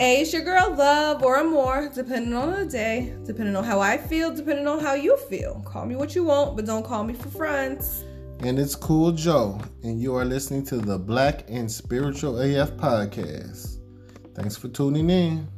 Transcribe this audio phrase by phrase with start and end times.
[0.00, 3.98] Hey, it's your girl Love or more, depending on the day, depending on how I
[3.98, 5.60] feel, depending on how you feel.
[5.66, 8.04] Call me what you want, but don't call me for friends.
[8.38, 13.80] And it's Cool Joe, and you are listening to the Black and Spiritual AF podcast.
[14.36, 15.48] Thanks for tuning in.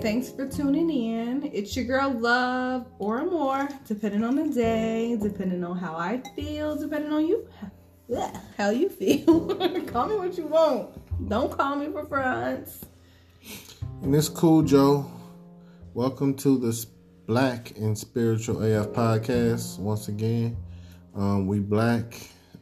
[0.00, 1.50] Thanks for tuning in.
[1.52, 6.76] It's your girl Love or more, depending on the day, depending on how I feel,
[6.76, 7.48] depending on you,
[8.56, 9.56] how you feel.
[9.86, 11.28] call me what you want.
[11.28, 12.86] Don't call me for friends.
[14.02, 15.10] And it's Cool Joe.
[15.94, 16.86] Welcome to the
[17.26, 19.80] Black and Spiritual AF podcast.
[19.80, 20.56] Once again,
[21.16, 22.14] um, we black,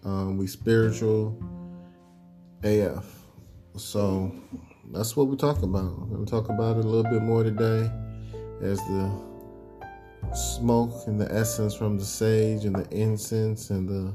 [0.07, 1.39] um, we spiritual
[2.63, 3.05] AF.
[3.77, 4.33] So
[4.93, 5.99] that's what we talk about.
[5.99, 7.91] We're gonna talk about it a little bit more today,
[8.63, 9.11] as the
[10.35, 14.15] smoke and the essence from the sage and the incense and the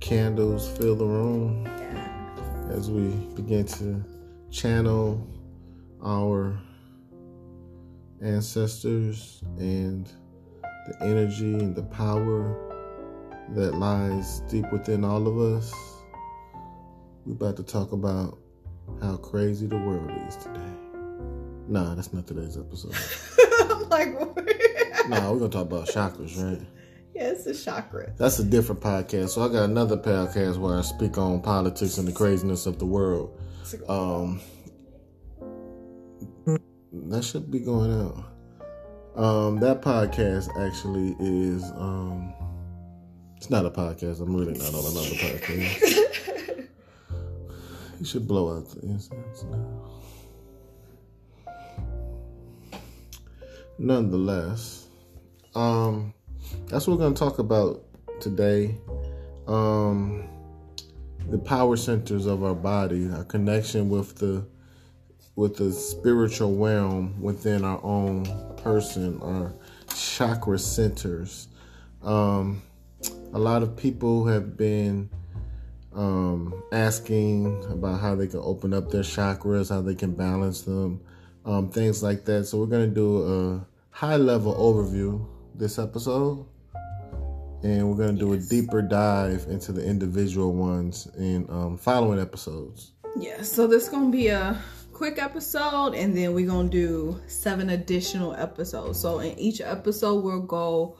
[0.00, 1.66] candles fill the room
[2.70, 4.04] as we begin to
[4.50, 5.26] channel
[6.04, 6.58] our
[8.22, 10.12] ancestors and
[10.86, 12.70] the energy and the power
[13.54, 15.72] that lies deep within all of us.
[17.24, 18.38] We're about to talk about
[19.00, 20.60] how crazy the world is today.
[21.68, 22.94] Nah, that's not today's episode.
[23.70, 24.12] I'm like,
[25.08, 26.60] nah, we're gonna talk about chakras, right?
[27.14, 28.12] yeah, it's a chakra.
[28.16, 29.30] That's a different podcast.
[29.30, 32.86] So I got another podcast where I speak on politics and the craziness of the
[32.86, 33.38] world.
[33.88, 34.40] Um,
[36.92, 38.24] that should be going out.
[39.16, 42.34] Um, that podcast actually is um,
[43.36, 44.20] it's not a podcast.
[44.20, 46.00] I'm really not on another podcast.
[47.98, 49.90] You should blow out the incense now.
[53.78, 54.86] Nonetheless,
[55.54, 56.14] um,
[56.66, 57.82] that's what we're going to talk about
[58.20, 58.76] today.
[59.46, 60.28] Um,
[61.28, 64.46] the power centers of our body, our connection with the
[65.36, 68.24] with the spiritual realm within our own
[68.56, 69.52] person, our
[69.92, 71.48] chakra centers.
[72.02, 72.62] Um,
[73.32, 75.10] a lot of people have been
[75.94, 81.00] um, asking about how they can open up their chakras, how they can balance them,
[81.44, 82.44] um, things like that.
[82.44, 86.46] So we're going to do a high level overview this episode.
[87.62, 88.46] And we're going to do yes.
[88.46, 92.92] a deeper dive into the individual ones in um, following episodes.
[93.18, 94.60] Yeah, so this is going to be a
[94.94, 100.38] quick episode and then we're gonna do seven additional episodes so in each episode we'll
[100.40, 100.96] go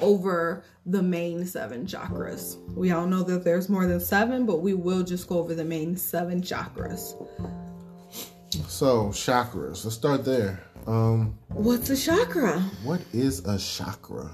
[0.00, 2.56] over the main seven chakras.
[2.74, 5.64] We all know that there's more than seven but we will just go over the
[5.64, 7.14] main seven chakras.
[8.68, 9.84] So chakras.
[9.84, 10.62] Let's start there.
[10.86, 12.60] Um what's a chakra?
[12.82, 14.30] what is a chakra?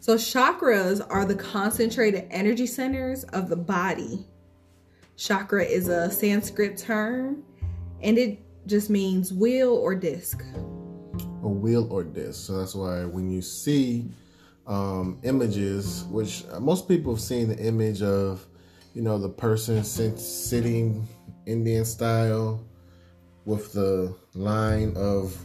[0.00, 4.26] So chakras are the concentrated energy centers of the body.
[5.16, 7.42] Chakra is a sanskrit term
[8.02, 10.42] and it just means wheel or disc.
[11.42, 12.46] A wheel or disc.
[12.46, 14.08] So that's why when you see
[14.66, 18.46] um, images, which most people have seen the image of,
[18.94, 21.06] you know, the person sitting
[21.46, 22.64] Indian style
[23.44, 25.36] with the line of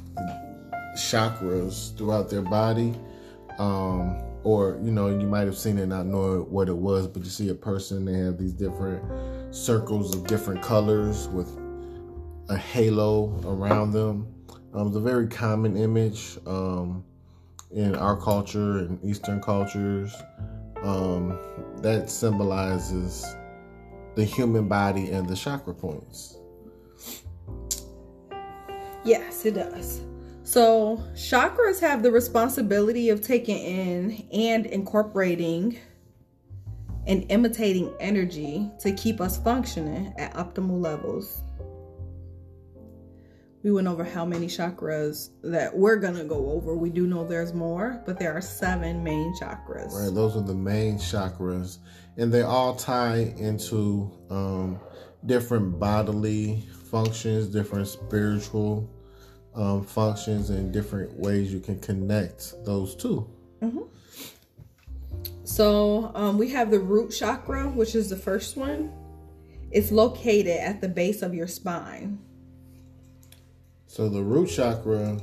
[0.95, 2.93] chakras throughout their body.
[3.57, 7.23] Um, or, you know, you might have seen it not know what it was, but
[7.23, 9.03] you see a person, they have these different
[9.55, 11.49] circles of different colors with
[12.49, 14.27] a halo around them.
[14.73, 17.03] Um, it's a very common image um,
[17.75, 20.15] in our culture and Eastern cultures
[20.81, 21.37] um,
[21.81, 23.25] that symbolizes
[24.15, 26.37] the human body and the chakra points.
[29.03, 30.01] Yes, it does.
[30.43, 35.77] So, chakras have the responsibility of taking in and incorporating
[37.07, 41.41] and imitating energy to keep us functioning at optimal levels
[43.65, 46.75] we went over how many chakras that we're gonna go over.
[46.75, 49.91] We do know there's more, but there are seven main chakras.
[49.91, 51.79] Right, those are the main chakras,
[52.15, 54.79] and they all tie into um,
[55.25, 58.87] different bodily functions, different spiritual
[59.55, 63.27] um, functions, and different ways you can connect those 2
[63.63, 63.79] mm-hmm.
[65.43, 68.93] So um, we have the root chakra, which is the first one.
[69.71, 72.19] It's located at the base of your spine.
[73.87, 75.17] So the root chakra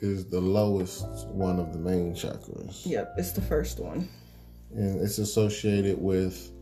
[0.00, 2.86] is the lowest one of the main chakras.
[2.86, 4.08] Yep, it's the first one.
[4.74, 6.52] And it's associated with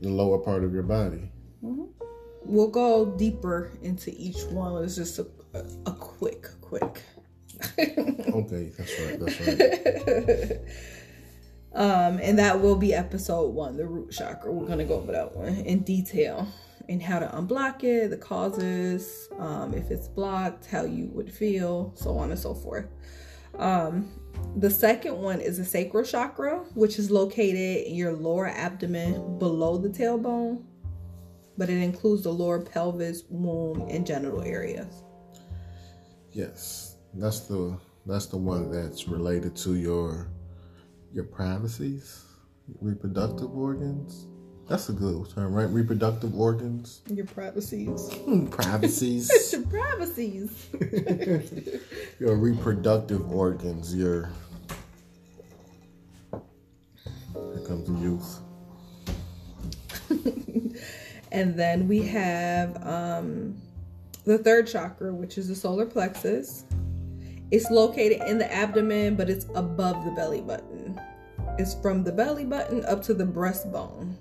[0.00, 1.30] the lower part of your body.
[1.62, 1.84] Mm-hmm.
[2.44, 4.82] We'll go deeper into each one.
[4.84, 5.26] It's just a,
[5.86, 7.02] a, quick, quick.
[7.78, 9.20] okay, that's right.
[9.20, 10.58] That's right.
[11.74, 14.52] um, and that will be episode one, the root chakra.
[14.52, 16.46] We're gonna go over that one in detail
[16.88, 21.92] and how to unblock it, the causes, um, if it's blocked, how you would feel,
[21.96, 22.86] so on and so forth.
[23.58, 24.08] Um,
[24.56, 29.78] the second one is the sacral chakra, which is located in your lower abdomen below
[29.78, 30.64] the tailbone,
[31.56, 35.02] but it includes the lower pelvis, womb, and genital areas.
[36.32, 40.28] Yes, that's the that's the one that's related to your
[41.12, 42.24] your privacies,
[42.80, 44.26] reproductive organs.
[44.68, 45.68] That's a good term, right?
[45.68, 47.02] Reproductive organs.
[47.08, 48.08] Your privacies.
[48.50, 49.30] privacies.
[49.52, 50.68] your privacies.
[52.18, 53.94] your reproductive organs.
[53.94, 54.30] Your.
[56.32, 58.40] Here comes the youth.
[61.32, 63.60] and then we have um,
[64.24, 66.64] the third chakra, which is the solar plexus.
[67.50, 70.98] It's located in the abdomen, but it's above the belly button.
[71.58, 74.14] It's from the belly button up to the breastbone.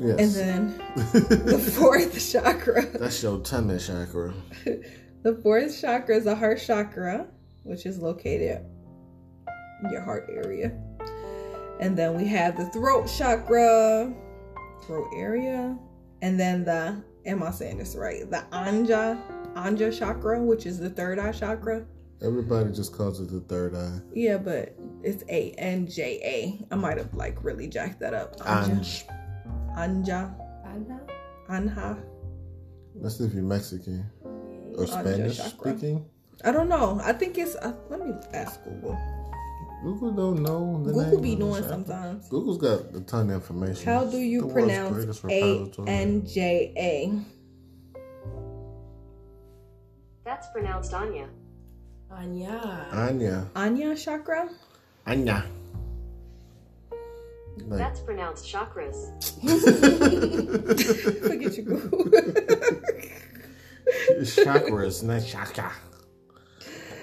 [0.00, 0.18] Yes.
[0.18, 0.78] And then
[1.12, 2.86] the fourth chakra.
[2.86, 4.32] That's your tummy chakra.
[5.22, 7.26] the fourth chakra is the heart chakra,
[7.64, 8.64] which is located
[9.84, 10.72] in your heart area.
[11.80, 14.12] And then we have the throat chakra,
[14.86, 15.76] throat area.
[16.22, 18.30] And then the, am I saying this right?
[18.30, 19.20] The Anja,
[19.54, 21.84] Anja chakra, which is the third eye chakra.
[22.22, 24.00] Everybody just calls it the third eye.
[24.14, 26.74] Yeah, but it's A N J A.
[26.74, 28.38] I might have like really jacked that up.
[28.40, 28.78] Anja.
[28.78, 29.19] Anj.
[29.76, 30.34] Anja.
[30.64, 31.00] Anna?
[31.48, 32.02] Anja.
[32.96, 34.04] That's if you're Mexican
[34.76, 35.72] or Anja Spanish chakra.
[35.72, 36.04] speaking.
[36.44, 37.00] I don't know.
[37.02, 37.54] I think it's.
[37.56, 38.98] Uh, let me ask Google.
[39.82, 40.82] Google don't know.
[40.84, 41.68] The Google name be of the knowing chakra.
[41.76, 42.28] sometimes.
[42.28, 43.84] Google's got a ton of information.
[43.84, 45.26] How do you The world's pronounce greatest A
[45.56, 45.88] repository.
[45.88, 48.00] N J A?
[50.24, 51.28] That's pronounced Anya.
[52.10, 52.86] Anya.
[52.92, 53.46] Anya.
[53.56, 54.48] Anya chakra?
[55.06, 55.44] Anya.
[57.58, 58.96] Like, That's pronounced chakras.
[61.22, 62.04] Look at you, Google.
[64.20, 65.72] chakras, not chakra.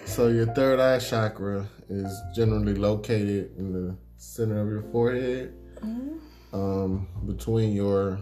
[0.06, 5.54] So your third eye chakra is generally located in the center of your forehead,
[6.54, 8.20] um, between your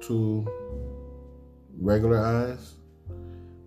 [0.00, 0.46] two
[1.80, 2.74] regular eyes.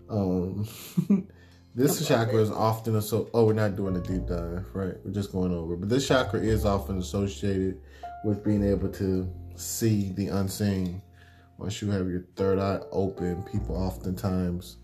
[0.09, 0.67] Um,
[1.75, 3.29] this chakra is often so.
[3.33, 4.95] Oh, we're not doing a deep dive, right?
[5.05, 5.77] We're just going over.
[5.77, 7.79] But this chakra is often associated
[8.23, 11.01] with being able to see the unseen.
[11.57, 14.77] Once you have your third eye open, people oftentimes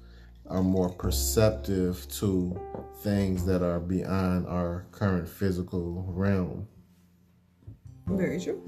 [0.49, 2.59] are more perceptive to
[3.01, 6.67] things that are beyond our current physical realm.
[8.07, 8.61] Very true.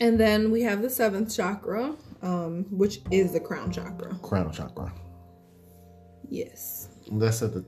[0.00, 4.14] And then we have the seventh chakra, um, which is the crown chakra.
[4.22, 4.92] Crown chakra.
[6.28, 6.88] Yes.
[7.12, 7.64] That's at the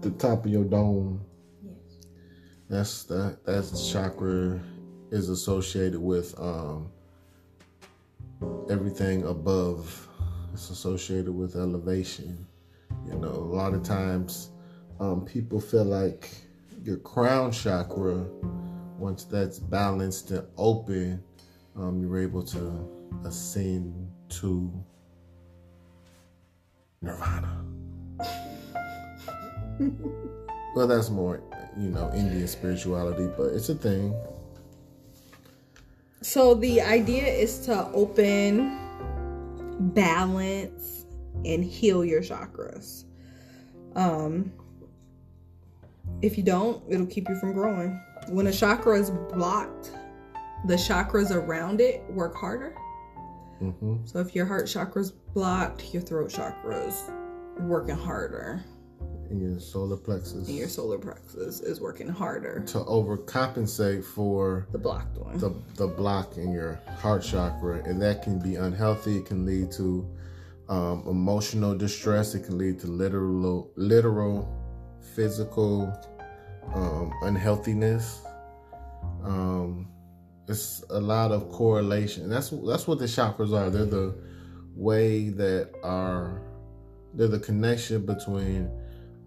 [0.00, 1.20] the top of your dome.
[1.62, 2.06] Yes.
[2.70, 4.60] That's that that chakra
[5.10, 6.90] is associated with um
[8.70, 10.08] everything above.
[10.52, 12.46] It's associated with elevation.
[13.06, 14.50] You know, a lot of times
[14.98, 16.30] um people feel like
[16.82, 18.26] your crown chakra,
[18.98, 21.22] once that's balanced and open,
[21.76, 22.88] um, you're able to
[23.24, 24.72] ascend to
[27.02, 27.64] nirvana.
[30.74, 31.42] well, that's more,
[31.78, 34.14] you know, Indian spirituality, but it's a thing.
[36.22, 38.78] So the idea is to open,
[39.94, 41.06] balance,
[41.44, 43.04] and heal your chakras.
[43.96, 44.52] Um,
[46.20, 47.98] if you don't, it'll keep you from growing.
[48.28, 49.92] When a chakra is blocked,
[50.66, 52.76] the chakras around it work harder.
[53.58, 57.10] hmm So if your heart chakra's blocked, your throat chakra's
[57.60, 58.62] working harder,
[59.30, 62.60] Your solar plexus and your solar plexus is working harder.
[62.66, 65.38] to overcompensate for The blocked one.
[65.38, 69.18] the the block in your heart chakra, and that can be unhealthy.
[69.18, 70.04] It can lead to
[70.68, 72.34] um, emotional distress.
[72.34, 74.48] It can lead to literal, literal,
[75.14, 75.92] physical
[76.74, 78.22] um, unhealthiness.
[79.22, 79.88] Um,
[80.48, 82.28] it's a lot of correlation.
[82.28, 83.70] That's that's what the chakras are.
[83.70, 84.14] They're the
[84.74, 86.42] way that our
[87.14, 88.70] they're the connection between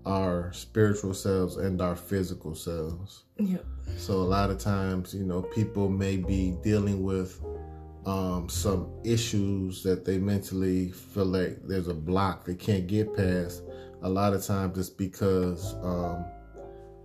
[0.05, 3.23] our spiritual selves and our physical selves.
[3.37, 3.57] yeah.
[3.97, 7.41] So a lot of times, you know, people may be dealing with
[8.05, 13.63] um, some issues that they mentally feel like there's a block they can't get past.
[14.01, 16.25] A lot of times it's because um,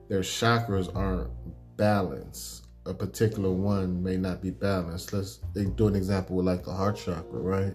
[0.09, 1.31] their chakras aren't
[1.77, 2.67] balanced.
[2.87, 5.13] A particular one may not be balanced.
[5.13, 7.75] Let's do an example with like the heart chakra, right?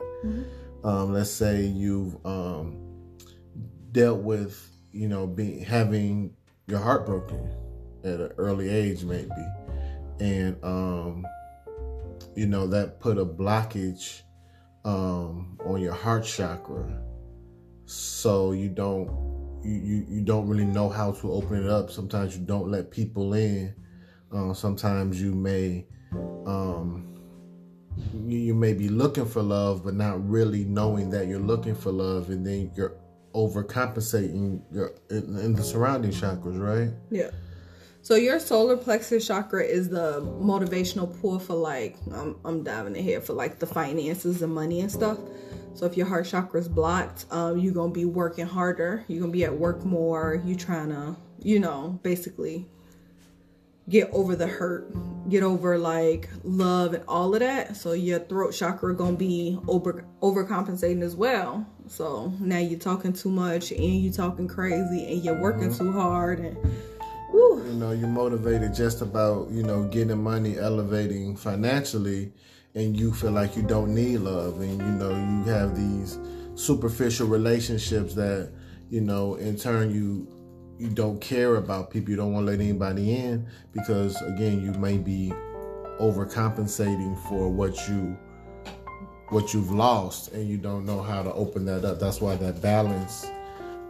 [0.83, 2.77] Um, let's say you've um,
[3.91, 6.33] dealt with, you know, being having
[6.67, 7.51] your heart broken
[8.03, 9.29] at an early age, maybe,
[10.19, 11.25] and um,
[12.35, 14.21] you know that put a blockage
[14.85, 17.01] um on your heart chakra,
[17.85, 19.07] so you don't
[19.63, 21.89] you, you you don't really know how to open it up.
[21.89, 23.73] Sometimes you don't let people in.
[24.31, 25.85] Uh, sometimes you may
[26.45, 27.09] um
[28.25, 31.91] you, you may be looking for love, but not really knowing that you're looking for
[31.91, 32.97] love, and then you're
[33.33, 36.93] overcompensating your in, in the surrounding chakras, right?
[37.09, 37.31] Yeah.
[38.01, 43.03] So your solar plexus chakra is the motivational pull for like I'm I'm diving in
[43.03, 45.17] here for like the finances and money and stuff.
[45.73, 49.05] So if your heart chakra is blocked, um, you're gonna be working harder.
[49.07, 50.41] You're gonna be at work more.
[50.45, 52.67] You trying to, you know, basically
[53.89, 54.93] get over the hurt,
[55.29, 57.75] get over like love and all of that.
[57.75, 61.65] So your throat chakra gonna be over overcompensating as well.
[61.87, 65.85] So now you're talking too much and you're talking crazy and you're working mm-hmm.
[65.85, 66.57] too hard and
[67.31, 72.31] whew, You know, you're motivated just about you know getting money, elevating financially,
[72.75, 76.19] and you feel like you don't need love, and you know you have these
[76.55, 78.51] superficial relationships that
[78.89, 80.27] you know in turn you
[80.83, 82.09] you don't care about people.
[82.09, 85.31] You don't want to let anybody in because again you may be
[86.01, 88.17] overcompensating for what you
[89.29, 91.99] what you've lost and you don't know how to open that up.
[91.99, 93.25] That's why that balance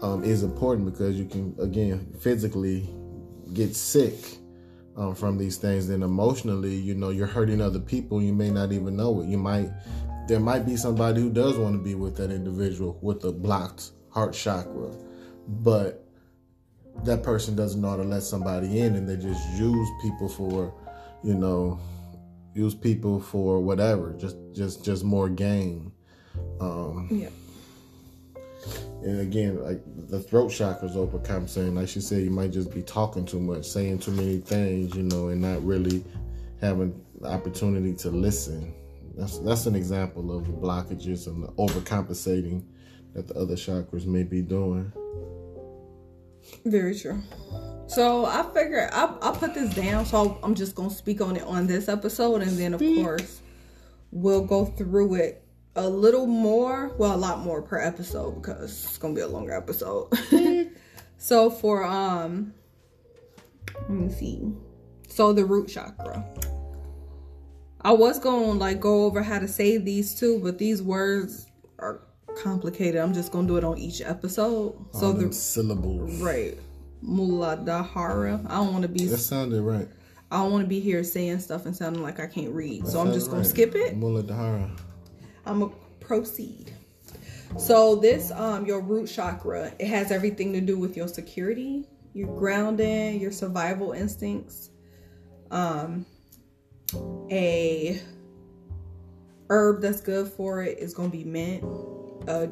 [0.04, 2.88] um, is important because you can again physically
[3.54, 4.38] get sick
[4.96, 5.88] um, from these things.
[5.88, 8.22] Then emotionally, you know, you're hurting other people.
[8.22, 9.28] You may not even know it.
[9.28, 9.72] You might
[10.28, 13.90] there might be somebody who does want to be with that individual with a blocked
[14.12, 14.92] heart chakra,
[15.48, 16.03] but
[17.04, 20.74] that person doesn't know how to let somebody in, and they just use people for,
[21.24, 21.80] you know,
[22.54, 25.92] use people for whatever, just just just more gain.
[26.60, 27.30] Um, yeah.
[29.04, 31.76] and again, like the throat chakra's overcompensating.
[31.76, 35.04] Like she said, you might just be talking too much, saying too many things, you
[35.04, 36.04] know, and not really
[36.62, 38.74] having the opportunity to listen.
[39.16, 42.64] That's that's an example of the blockages and the overcompensating
[43.14, 44.92] that the other chakras may be doing.
[46.66, 47.22] Very true.
[47.88, 51.44] So I figure I I put this down, so I'm just gonna speak on it
[51.44, 53.42] on this episode, and then of course
[54.12, 55.44] we'll go through it
[55.76, 59.54] a little more, well, a lot more per episode because it's gonna be a longer
[59.54, 60.10] episode.
[61.18, 62.54] so for um,
[63.82, 64.52] let me see.
[65.08, 66.26] So the root chakra.
[67.82, 71.48] I was gonna like go over how to say these two, but these words
[71.80, 72.02] are
[72.42, 73.02] complicated.
[73.02, 74.76] I'm just gonna do it on each episode.
[74.94, 76.22] So the syllables.
[76.22, 76.58] Right.
[77.04, 78.46] Muladhara.
[78.50, 79.06] I don't want to be.
[79.06, 79.88] That sounded right.
[80.32, 82.88] I don't want to be here saying stuff and sounding like I can't read.
[82.88, 83.50] So I'm just gonna right.
[83.50, 84.00] skip it.
[84.00, 84.70] Muladhara.
[85.46, 86.74] I'm gonna proceed.
[87.58, 92.36] So this, um, your root chakra, it has everything to do with your security, your
[92.36, 94.72] grounding, your survival instincts.
[95.52, 96.06] Um,
[97.32, 98.02] a
[99.50, 101.64] herb that's good for it is gonna be mint.
[102.28, 102.50] A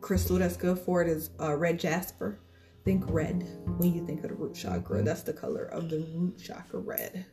[0.00, 2.40] crystal that's good for it is uh, red jasper.
[2.84, 3.46] Think red
[3.78, 5.02] when you think of the root chakra.
[5.02, 7.26] That's the color of the root chakra, red.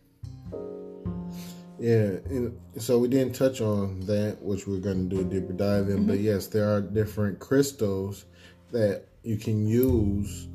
[1.79, 5.53] Yeah, and so we didn't touch on that, which we're going to do a deeper
[5.53, 6.07] dive in.
[6.07, 8.25] But yes, there are different crystals
[8.71, 10.47] that you can use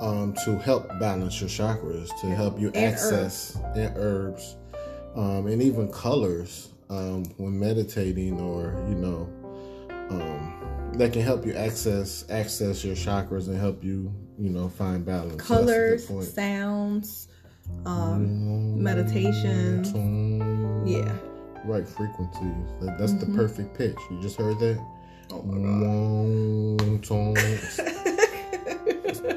[0.00, 4.56] um, to help balance your chakras, to help you And access and herbs,
[5.14, 9.28] um, and even colors um, when meditating, or you know,
[10.10, 10.43] um,
[10.98, 15.44] that can help you access access your chakras and help you, you know, find balance.
[15.46, 16.24] So that's a good Colors, point.
[16.26, 17.28] sounds,
[17.86, 19.82] um, meditation.
[19.84, 20.86] Tone.
[20.86, 21.12] Yeah.
[21.64, 22.66] right frequencies.
[22.82, 23.96] That, that's the perfect pitch.
[24.10, 24.78] You just heard that?
[25.32, 27.10] Oh my god.
[27.10, 27.34] Wong.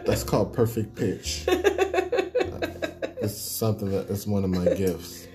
[0.06, 1.46] That's called perfect pitch.
[3.20, 5.28] It's something that it's one of my gifts.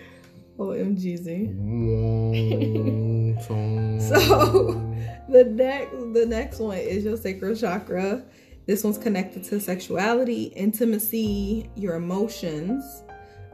[0.57, 1.53] OMGZ.
[1.57, 4.01] Wong, tong.
[4.01, 4.92] So
[5.29, 8.25] the next the next one is your sacral chakra.
[8.67, 13.03] This one's connected to sexuality, intimacy, your emotions.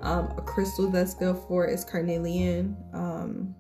[0.01, 2.77] Um, a crystal that's good for it is carnelian.
[2.93, 3.55] Um,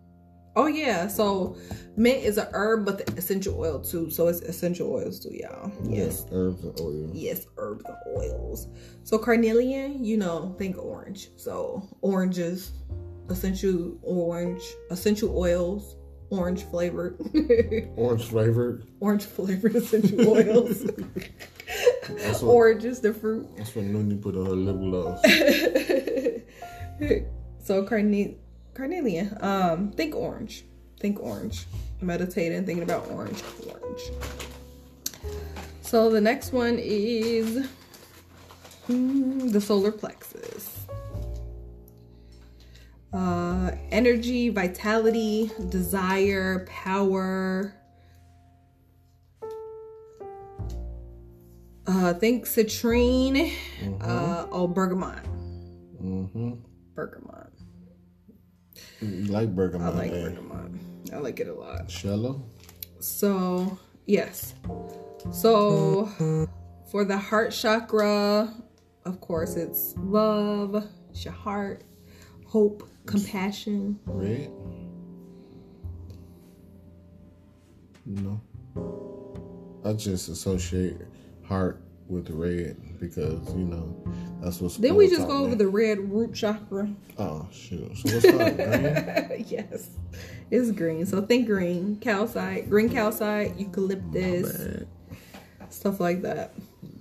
[0.56, 1.56] oh yeah, so
[1.96, 4.10] mint is a herb, but the essential oil too.
[4.10, 5.72] So it's essential oils too, y'all.
[5.84, 6.26] Yes.
[6.30, 7.10] herbs and oils.
[7.14, 8.68] Yes, herbs and oils.
[9.04, 11.28] So carnelian, you know, think orange.
[11.36, 12.72] So oranges,
[13.30, 15.96] essential orange, essential oils,
[16.30, 17.18] orange flavored,
[17.96, 18.86] Orange flavored.
[19.00, 20.84] orange flavored essential oils.
[22.08, 23.46] What, orange is the fruit.
[23.56, 25.22] that's what Nuni put on her lip gloss.
[27.64, 28.36] so carne-
[28.74, 30.64] carnelian, um, think orange.
[31.00, 31.66] Think orange.
[32.00, 34.00] Meditating, thinking about orange, orange.
[35.82, 37.66] So the next one is
[38.88, 40.77] mm, the solar plexus.
[43.12, 47.74] Uh, energy, vitality, desire, power.
[51.86, 53.52] Uh, think citrine.
[54.00, 55.24] Uh, oh, bergamot.
[56.02, 56.54] Mm-hmm.
[56.94, 57.50] Bergamot.
[59.00, 59.94] You like bergamot?
[59.94, 60.22] I like eh?
[60.22, 60.70] bergamot.
[61.12, 61.90] I like it a lot.
[61.90, 62.42] Shallow.
[63.00, 64.54] So, yes.
[65.32, 66.46] So,
[66.90, 68.52] for the heart chakra,
[69.04, 71.84] of course, it's love, it's your heart,
[72.46, 73.98] hope, compassion.
[74.06, 74.52] Red.
[78.06, 78.40] No.
[79.84, 80.96] I just associate
[81.44, 83.96] heart with red because you know
[84.40, 84.76] that's what's.
[84.76, 86.88] Then we just go over the red root chakra.
[87.18, 87.96] Oh shoot!
[87.96, 88.22] So what's
[88.56, 89.28] that?
[89.28, 89.44] green?
[89.48, 89.90] yes,
[90.50, 91.06] it's green.
[91.06, 94.84] So think green, calcite, green calcite, eucalyptus,
[95.68, 96.54] stuff like that.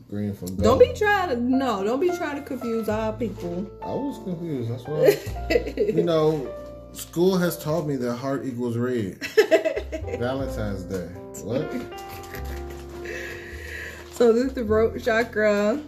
[0.10, 0.64] Green from gold.
[0.64, 3.70] Don't be trying to no, don't be trying to confuse our people.
[3.82, 4.72] I was confused.
[4.72, 5.74] That's why.
[5.94, 6.50] you know,
[6.94, 9.18] school has taught me that heart equals red.
[10.18, 11.08] Valentine's Day.
[11.44, 11.70] What?
[14.14, 15.82] So this the throat chakra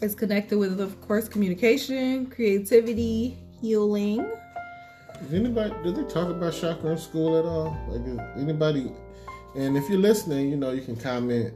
[0.00, 4.30] is connected with, of course, communication, creativity, healing.
[5.22, 7.76] Does anybody do they talk about chakra in school at all?
[7.88, 8.92] Like is anybody?
[9.56, 11.52] And if you're listening, you know you can comment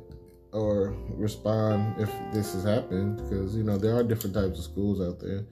[0.53, 5.01] or respond if this has happened because you know there are different types of schools
[5.01, 5.45] out there.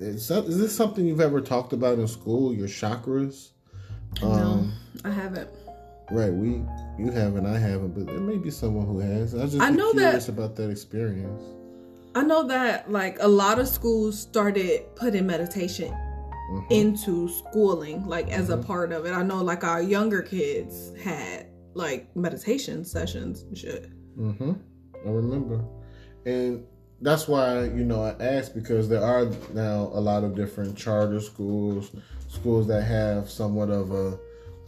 [0.00, 2.52] Is, that, is this something you've ever talked about in school?
[2.52, 3.50] Your chakras?
[4.22, 4.72] Um,
[5.04, 5.48] I haven't.
[6.10, 6.62] Right, we
[6.98, 9.34] you haven't, I haven't, but there may be someone who has.
[9.34, 11.42] I just I know that- curious about that experience.
[12.16, 15.92] I know that like a lot of schools started putting meditation
[16.52, 16.66] Mhm.
[16.70, 19.12] into schooling, like as a part of it.
[19.12, 23.90] I know like our younger kids had like meditation sessions and shit.
[24.18, 24.52] Mm-hmm.
[25.06, 25.64] I remember,
[26.24, 26.64] and
[27.00, 31.20] that's why you know I asked because there are now a lot of different charter
[31.20, 31.90] schools,
[32.28, 34.18] schools that have somewhat of a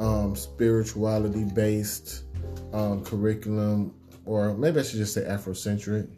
[0.03, 2.25] um, spirituality based
[2.73, 6.09] um, curriculum, or maybe I should just say Afrocentric.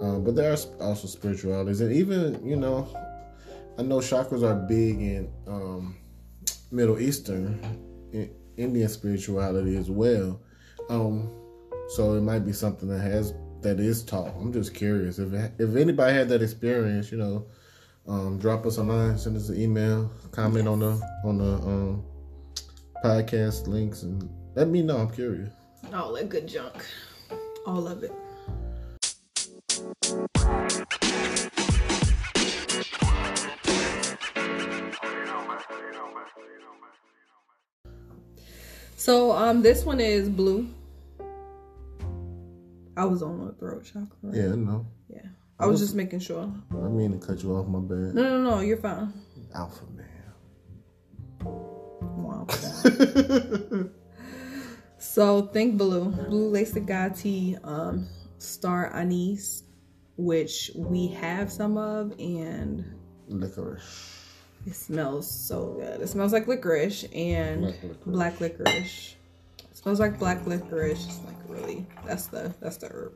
[0.00, 2.88] Um, but there are also spiritualities, and even you know,
[3.78, 5.96] I know chakras are big in um,
[6.70, 7.60] Middle Eastern,
[8.12, 10.40] in Indian spirituality as well.
[10.90, 11.30] Um,
[11.88, 14.34] so it might be something that has that is taught.
[14.36, 17.46] I'm just curious if if anybody had that experience, you know,
[18.06, 22.04] um, drop us a line, send us an email, comment on the on the um,
[23.04, 24.98] podcast links, and let me know.
[24.98, 25.52] I'm curious.
[25.92, 26.84] All that good junk.
[27.66, 28.12] All of it.
[38.96, 40.68] So um this one is blue.
[42.98, 44.06] I was on the throat chakra.
[44.22, 44.34] right?
[44.36, 45.22] Yeah, no, Yeah.
[45.60, 46.52] I was just making sure.
[46.72, 47.66] I mean to cut you off.
[47.66, 48.14] My bad.
[48.14, 49.12] No, no, no, you're fine.
[49.54, 50.06] Alpha man.
[51.42, 52.46] Wow.
[55.00, 58.08] So think blue, blue lace agate, um,
[58.38, 59.62] star anise,
[60.16, 62.84] which we have some of, and
[63.28, 64.24] Licorice.
[64.66, 66.00] it smells so good.
[66.00, 67.96] It smells like licorice and Black licorice.
[68.06, 69.14] black licorice.
[69.80, 71.04] Smells like black licorice.
[71.06, 73.12] It's like really, that's the that's the herb.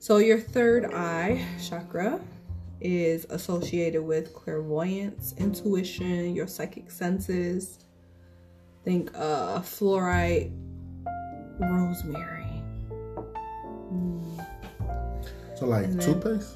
[0.00, 2.20] So your third eye chakra
[2.80, 7.78] is associated with clairvoyance, intuition, your psychic senses.
[8.84, 10.50] Think uh fluorite,
[11.60, 12.62] rosemary.
[15.54, 16.54] So like then- toothpaste.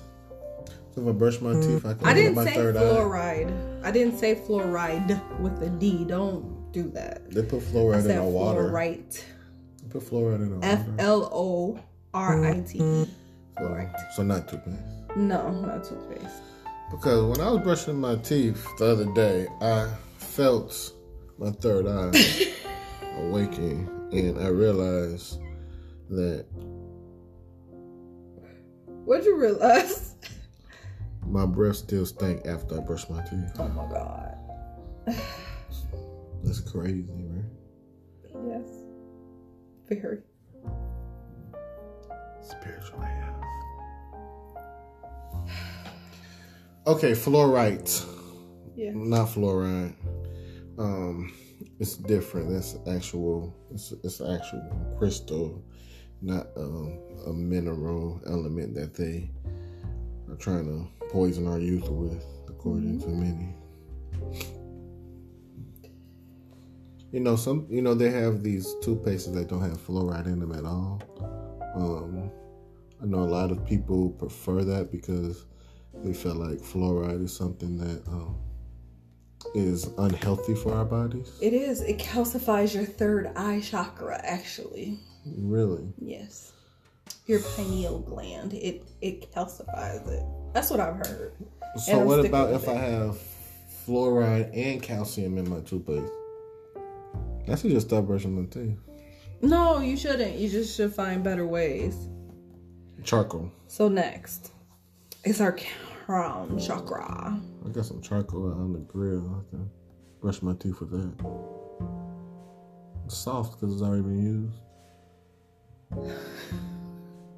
[0.92, 2.80] So if I brush my teeth, I can I didn't my say third eye.
[2.80, 3.84] fluoride.
[3.84, 6.04] I didn't say fluoride with the D.
[6.04, 7.30] Don't do that.
[7.30, 8.70] They put fluoride in our water.
[8.70, 10.86] They put fluoride in our F.
[10.98, 11.78] L O
[12.14, 13.08] R I T E.
[13.58, 14.78] So, so not toothpaste.
[15.16, 16.42] No, not toothpaste.
[16.90, 20.92] Because when I was brushing my teeth the other day, I felt
[21.38, 22.12] my third eye
[23.18, 25.40] awaken, and I realized
[26.10, 26.46] that
[29.04, 30.14] What'd you realize?
[31.26, 33.52] my breath still stank after I brushed my teeth.
[33.58, 35.38] Oh my god.
[36.48, 37.44] That's crazy, right?
[38.48, 38.70] Yes.
[39.86, 40.20] Very.
[42.40, 43.04] Spiritual.
[46.86, 48.02] Okay, fluorite.
[48.74, 48.92] Yeah.
[48.94, 49.94] Not fluoride.
[50.78, 51.34] Um,
[51.80, 52.48] it's different.
[52.48, 53.54] That's actual.
[53.70, 55.62] It's it's actual crystal,
[56.22, 59.30] not um, a mineral element that they
[60.30, 63.54] are trying to poison our youth with, according to many.
[67.12, 67.66] You know, some.
[67.70, 71.00] You know, they have these toothpastes that don't have fluoride in them at all.
[71.74, 72.30] Um,
[73.02, 75.46] I know a lot of people prefer that because
[76.04, 78.36] they feel like fluoride is something that um,
[79.54, 81.32] is unhealthy for our bodies.
[81.40, 81.80] It is.
[81.80, 84.98] It calcifies your third eye chakra, actually.
[85.24, 85.88] Really?
[85.98, 86.52] Yes.
[87.26, 88.52] Your pineal gland.
[88.52, 90.24] It it calcifies it.
[90.52, 91.32] That's what I've heard.
[91.86, 93.18] So what about if I have
[93.86, 96.12] fluoride and calcium in my toothpaste?
[97.50, 98.78] I should just stop brushing my teeth.
[99.40, 100.36] No, you shouldn't.
[100.36, 102.08] You just should find better ways.
[103.04, 103.50] Charcoal.
[103.68, 104.52] So next
[105.24, 105.56] is our
[106.04, 107.40] crown chakra.
[107.64, 109.44] I got some charcoal on the grill.
[109.46, 109.70] I can
[110.20, 111.14] brush my teeth with that.
[113.06, 114.50] It's soft because it's already been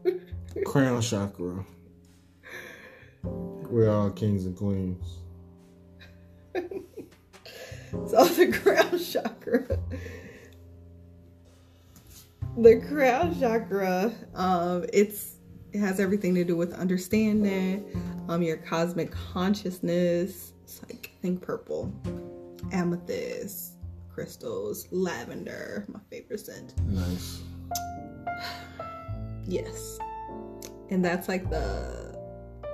[0.04, 0.20] used.
[0.64, 1.64] Crown chakra.
[3.22, 5.18] We're all kings and queens.
[7.90, 9.78] So the crown chakra.
[12.56, 15.36] The crown chakra, um, it's
[15.72, 17.84] it has everything to do with understanding,
[18.28, 20.52] um, your cosmic consciousness.
[20.64, 21.92] It's like I think purple,
[22.72, 23.74] amethyst,
[24.12, 26.78] crystals, lavender, my favorite scent.
[26.82, 27.40] Nice.
[29.46, 29.98] Yes.
[30.90, 32.16] And that's like the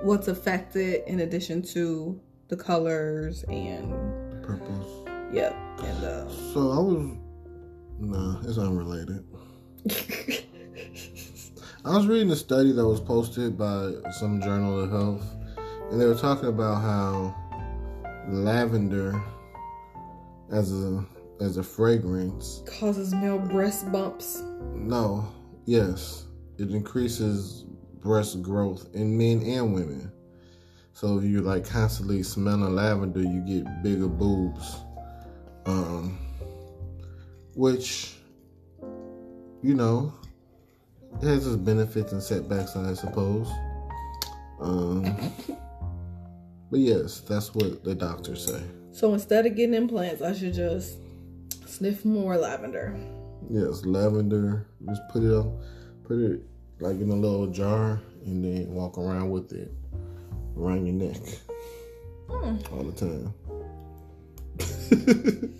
[0.03, 3.91] what's affected in addition to the colors and
[4.47, 4.96] Purples.
[5.31, 5.55] Yep.
[5.79, 7.17] And um So I was.
[7.99, 9.23] Nah, it's unrelated.
[11.85, 15.25] I was reading a study that was posted by some journal of health,
[15.89, 17.35] and they were talking about how
[18.27, 19.19] lavender,
[20.51, 21.03] as a
[21.39, 24.43] as a fragrance, causes male breast bumps.
[24.75, 25.27] no,
[25.65, 26.25] yes,
[26.57, 27.63] it increases
[27.99, 30.11] breast growth in men and women.
[30.93, 34.77] So if you like constantly smelling lavender, you get bigger boobs,
[35.67, 36.17] um,
[37.55, 38.15] which
[39.61, 40.13] you know
[41.21, 43.47] it has its benefits and setbacks, I suppose.
[44.59, 45.03] Um,
[46.71, 48.61] but yes, that's what the doctors say.
[48.91, 50.97] So instead of getting implants, I should just
[51.65, 52.97] sniff more lavender.
[53.49, 54.65] Yes, lavender.
[54.87, 55.61] Just put it on,
[56.03, 56.41] put it
[56.79, 59.71] like in a little jar, and then walk around with it
[60.57, 61.21] around your neck
[62.29, 62.57] Hmm.
[62.75, 63.33] all the time.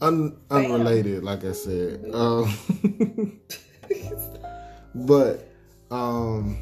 [0.00, 2.04] Un- unrelated, like I said.
[2.12, 2.52] Um,
[4.94, 5.48] but
[5.90, 6.58] um,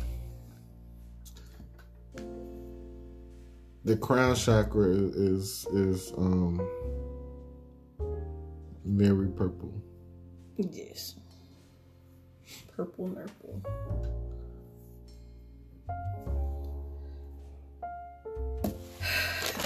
[3.84, 6.60] the crown chakra is is um
[8.84, 9.72] very purple.
[10.56, 11.14] yes.
[12.76, 13.62] Purple nurple.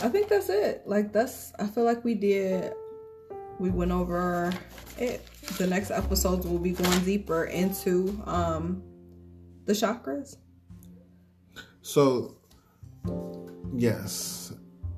[0.05, 0.83] I think that's it.
[0.85, 2.75] Like that's I feel like we did
[3.59, 4.53] we went over
[4.99, 5.27] it.
[5.57, 8.83] The next episodes will be going deeper into um
[9.65, 10.37] the chakras.
[11.81, 12.37] So,
[13.75, 14.53] yes.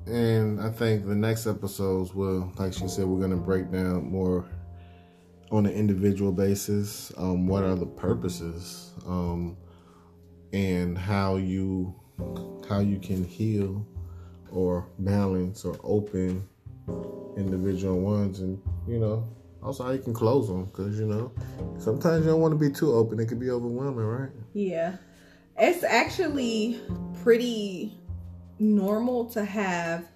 [0.06, 4.10] And I think the next episodes will, like she said, we're going to break down
[4.10, 4.44] more
[5.52, 7.12] on an individual basis.
[7.16, 8.92] Um, what are the purposes?
[9.06, 9.56] Um,
[10.52, 11.94] and how you
[12.68, 13.86] how you can heal
[14.52, 16.46] or balance or open
[17.36, 19.26] individual ones and you know
[19.62, 21.32] also how you can close them because you know
[21.78, 24.96] sometimes you don't want to be too open it can be overwhelming right Yeah.
[25.58, 26.80] It's actually
[27.22, 27.98] pretty
[28.58, 30.06] normal to have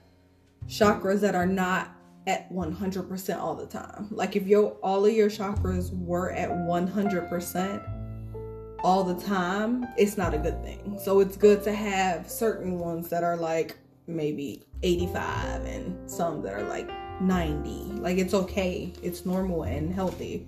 [0.67, 1.91] chakras that are not
[2.27, 4.09] at 100% all the time.
[4.11, 10.35] Like if your all of your chakras were at 100% all the time, it's not
[10.35, 10.99] a good thing.
[11.03, 13.77] So it's good to have certain ones that are like
[14.11, 18.01] maybe 85 and some that are like 90.
[18.01, 18.93] Like it's okay.
[19.03, 20.47] It's normal and healthy.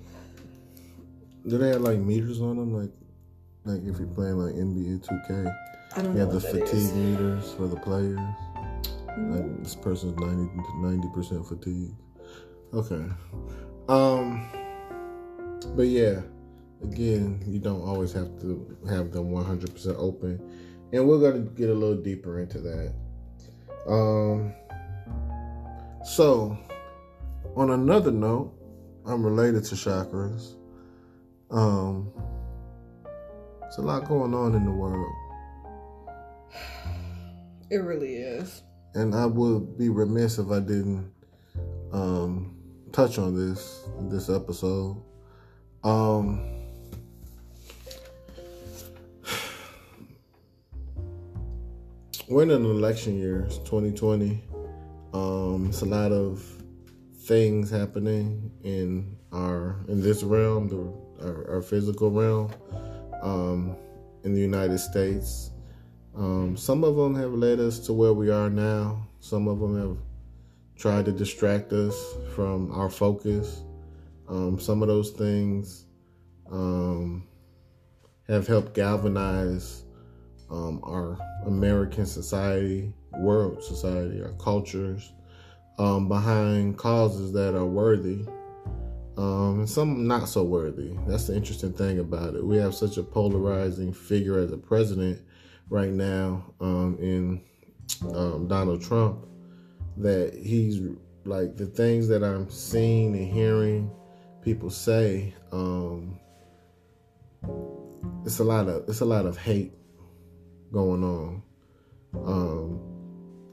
[1.47, 2.75] Do they have like meters on them?
[2.75, 2.91] Like,
[3.65, 5.57] like if you're playing like NBA 2K,
[5.95, 6.93] I don't you know have the fatigue is.
[6.93, 8.19] meters for the players.
[8.19, 9.35] Mm-hmm.
[9.35, 11.95] Like this person's 90 90 percent fatigue.
[12.73, 13.05] Okay.
[13.89, 14.49] Um.
[15.77, 16.23] But yeah,
[16.83, 20.41] again, you don't always have to have them 100 percent open,
[20.93, 22.95] and we're gonna get a little deeper into that.
[23.89, 24.55] Um.
[26.05, 26.57] So,
[27.57, 28.53] on another note,
[29.07, 30.55] I'm related to chakras.
[31.51, 32.11] Um,
[33.67, 35.13] it's a lot going on in the world,
[37.71, 38.63] It really is.
[38.95, 41.13] and I would be remiss if I didn't
[41.93, 42.57] um,
[42.93, 45.01] touch on this this episode.
[45.85, 46.41] Um,
[52.33, 54.43] we're in an election year, it's 2020.
[55.13, 56.43] Um, it's a lot of
[57.25, 62.51] things happening in our in this realm, the our, our physical realm
[63.21, 63.77] um,
[64.25, 65.51] in the United States.
[66.17, 69.07] Um, some of them have led us to where we are now.
[69.21, 69.99] Some of them have
[70.75, 73.63] tried to distract us from our focus.
[74.27, 75.85] Um, some of those things
[76.51, 77.25] um,
[78.27, 79.82] have helped galvanize
[80.53, 85.13] um, our American society, world society, our cultures
[85.79, 88.27] um, behind causes that are worthy.
[89.17, 90.97] Um, and some not so worthy.
[91.07, 92.45] That's the interesting thing about it.
[92.45, 95.21] We have such a polarizing figure as a president
[95.69, 97.43] right now um, in
[98.15, 99.27] um, Donald Trump
[99.99, 100.81] that he's
[101.25, 103.91] like the things that I'm seeing and hearing
[104.43, 105.35] people say.
[105.51, 106.19] Um,
[108.25, 109.73] it's a lot of it's a lot of hate
[110.73, 111.43] going on,
[112.15, 112.81] um,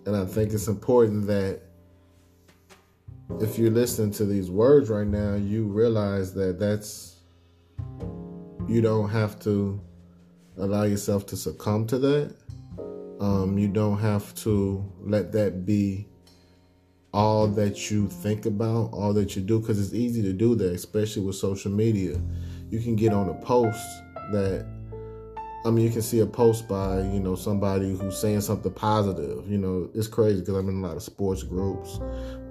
[0.05, 1.61] and I think it's important that
[3.39, 7.17] if you're listening to these words right now, you realize that that's
[8.67, 9.79] you don't have to
[10.57, 12.35] allow yourself to succumb to that.
[13.19, 16.07] Um, you don't have to let that be
[17.13, 20.73] all that you think about, all that you do, because it's easy to do that,
[20.73, 22.19] especially with social media.
[22.69, 23.83] You can get on a post
[24.31, 24.65] that,
[25.65, 29.49] I mean, you can see a post by, you know, somebody who's saying something positive.
[29.49, 31.99] You know, it's crazy because I'm in a lot of sports groups.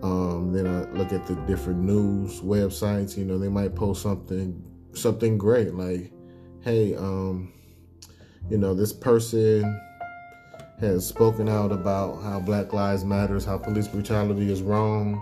[0.02, 3.16] Um, then I look at the different news websites.
[3.16, 6.12] You know, they might post something, something great, like,
[6.60, 7.52] "Hey, um,
[8.50, 9.80] you know, this person."
[10.80, 15.20] has spoken out about how Black Lives Matters, how police brutality is wrong,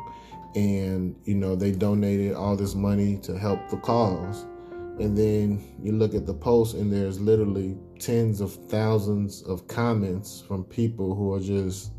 [0.54, 4.44] and you know they donated all this money to help the cause.
[4.98, 10.42] And then you look at the post, and there's literally tens of thousands of comments
[10.46, 11.92] from people who are just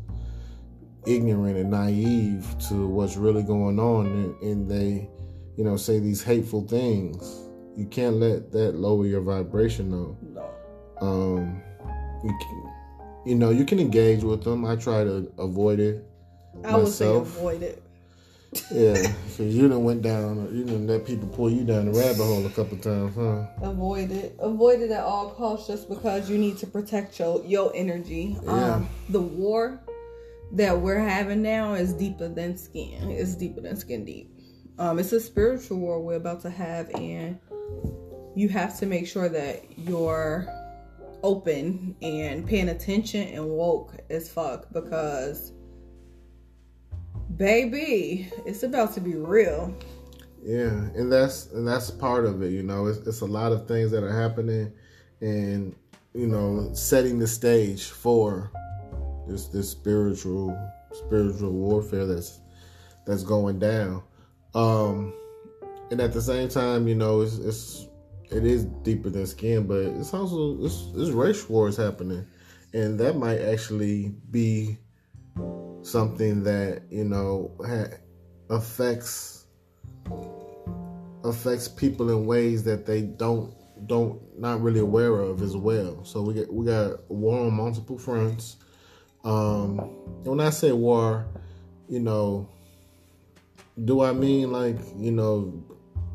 [1.06, 5.08] ignorant and naive to what's really going on, and, and they,
[5.56, 7.44] you know, say these hateful things.
[7.76, 10.16] You can't let that lower your vibration, though.
[10.20, 10.50] No.
[11.00, 11.62] Um,
[12.24, 12.72] you can,
[13.24, 14.64] you know, you can engage with them.
[14.64, 16.04] I try to avoid it.
[16.64, 17.36] I would say Myself.
[17.36, 17.82] avoid it.
[18.70, 22.16] Yeah, because you done went down, you done let people pull you down the rabbit
[22.16, 23.46] hole a couple times, huh?
[23.62, 24.36] Avoid it.
[24.38, 28.38] Avoid it at all costs just because you need to protect your your energy.
[28.42, 28.74] Yeah.
[28.74, 29.80] Um the war
[30.52, 33.10] that we're having now is deeper than skin.
[33.10, 34.32] It's deeper than skin deep.
[34.78, 37.38] Um it's a spiritual war we're about to have and
[38.34, 40.48] you have to make sure that you're
[41.22, 45.52] open and paying attention and woke as fuck because
[47.38, 49.74] baby, it's about to be real.
[50.42, 52.52] Yeah, and that's and that's part of it.
[52.52, 54.72] You know, it's, it's a lot of things that are happening,
[55.20, 55.74] and
[56.14, 58.50] you know, setting the stage for
[59.26, 60.56] this this spiritual
[60.92, 62.40] spiritual warfare that's
[63.06, 64.02] that's going down.
[64.54, 65.14] Um,
[65.90, 67.88] and at the same time, you know, it's it's
[68.30, 72.26] it is deeper than skin, but it's also it's, it's race wars happening,
[72.72, 74.78] and that might actually be
[75.90, 77.96] something that you know ha-
[78.50, 79.46] affects
[81.24, 83.54] affects people in ways that they don't
[83.86, 86.04] don't not really aware of as well.
[86.04, 88.56] So we get we got war on multiple fronts.
[89.24, 89.78] Um,
[90.24, 91.26] when I say war,
[91.88, 92.48] you know,
[93.84, 95.64] do I mean like you know,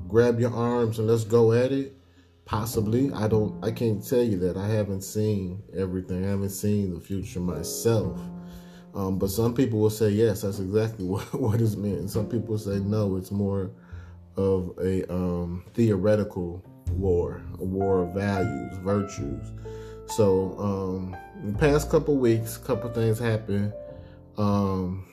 [0.07, 1.97] grab your arms and let's go at it?
[2.45, 3.11] Possibly.
[3.13, 3.63] I don't.
[3.63, 4.57] I can't tell you that.
[4.57, 6.25] I haven't seen everything.
[6.25, 8.19] I haven't seen the future myself.
[8.95, 11.99] Um, but some people will say yes, that's exactly what what is meant.
[11.99, 13.71] And some people say no, it's more
[14.35, 19.51] of a um, theoretical war, a war of values, virtues.
[20.07, 23.73] So um, in the past couple weeks, couple things happened
[24.37, 25.05] um,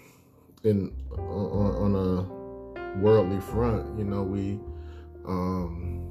[0.64, 3.99] in on, on a worldly front.
[3.99, 4.59] You know, we
[5.27, 6.07] um,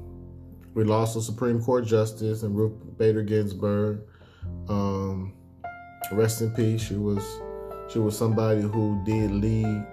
[0.74, 4.00] we lost a Supreme Court justice and Ruth Bader Ginsburg.
[4.68, 5.34] Um,
[6.12, 6.82] rest in peace.
[6.82, 7.24] She was
[7.92, 9.86] she was somebody who did lead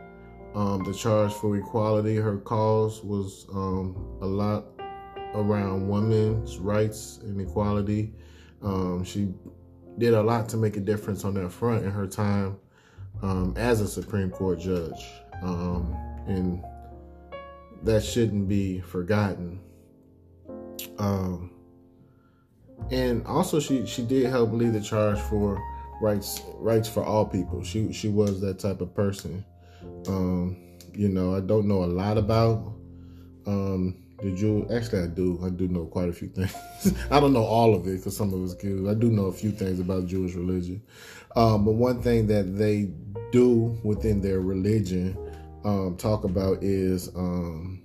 [0.53, 2.15] um, the charge for equality.
[2.15, 4.65] Her cause was um, a lot
[5.33, 8.13] around women's rights and equality.
[8.61, 9.33] Um, she
[9.97, 12.57] did a lot to make a difference on that front in her time
[13.21, 15.05] um, as a Supreme Court judge,
[15.41, 15.95] um,
[16.27, 16.63] and
[17.83, 19.59] that shouldn't be forgotten.
[20.99, 21.51] Um,
[22.91, 25.59] and also, she she did help lead the charge for
[26.01, 27.63] rights rights for all people.
[27.63, 29.43] She she was that type of person.
[30.07, 30.57] Um,
[30.93, 32.73] you know, I don't know a lot about
[33.45, 34.67] um, the Jew.
[34.73, 35.39] Actually, I do.
[35.43, 36.53] I do know quite a few things.
[37.11, 38.89] I don't know all of it because some of it's good.
[38.89, 40.81] I do know a few things about Jewish religion.
[41.35, 42.89] Um, but one thing that they
[43.31, 45.17] do within their religion
[45.63, 47.81] um, talk about is um,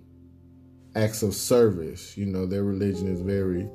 [0.94, 2.16] acts of service.
[2.16, 3.68] You know, their religion is very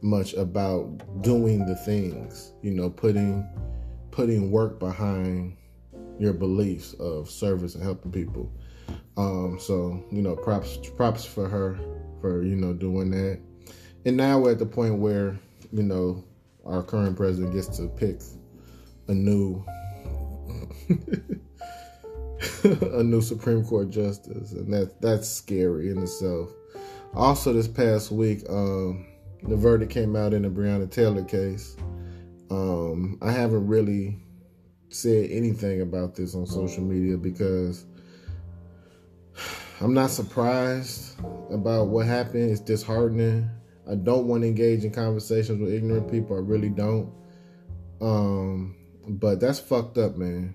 [0.00, 2.52] much about doing the things.
[2.62, 3.48] You know, putting
[4.12, 5.56] putting work behind
[6.18, 8.52] your beliefs of service and helping people.
[9.16, 11.78] Um, so you know, props props for her
[12.20, 13.40] for you know doing that.
[14.04, 15.38] And now we're at the point where
[15.72, 16.24] you know
[16.64, 18.20] our current president gets to pick
[19.08, 19.64] a new
[22.64, 26.50] a new Supreme Court justice, and that that's scary in itself.
[27.14, 29.06] Also, this past week, um,
[29.42, 31.76] the verdict came out in the Breonna Taylor case.
[32.52, 34.18] Um, I haven't really
[34.90, 37.86] said anything about this on social media because
[39.80, 41.18] I'm not surprised
[41.50, 42.50] about what happened.
[42.50, 43.48] It's disheartening.
[43.90, 46.36] I don't want to engage in conversations with ignorant people.
[46.36, 47.10] I really don't.
[48.02, 48.76] Um,
[49.08, 50.54] but that's fucked up, man.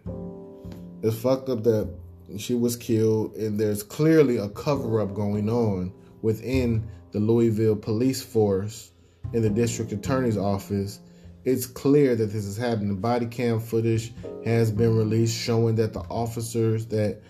[1.01, 1.91] It's fucked up that
[2.37, 8.21] she was killed, and there's clearly a cover up going on within the Louisville police
[8.21, 8.91] force
[9.33, 10.99] in the district attorney's office.
[11.47, 12.97] It's clear that this is happening.
[12.97, 14.11] Body cam footage
[14.43, 17.21] has been released showing that the officers that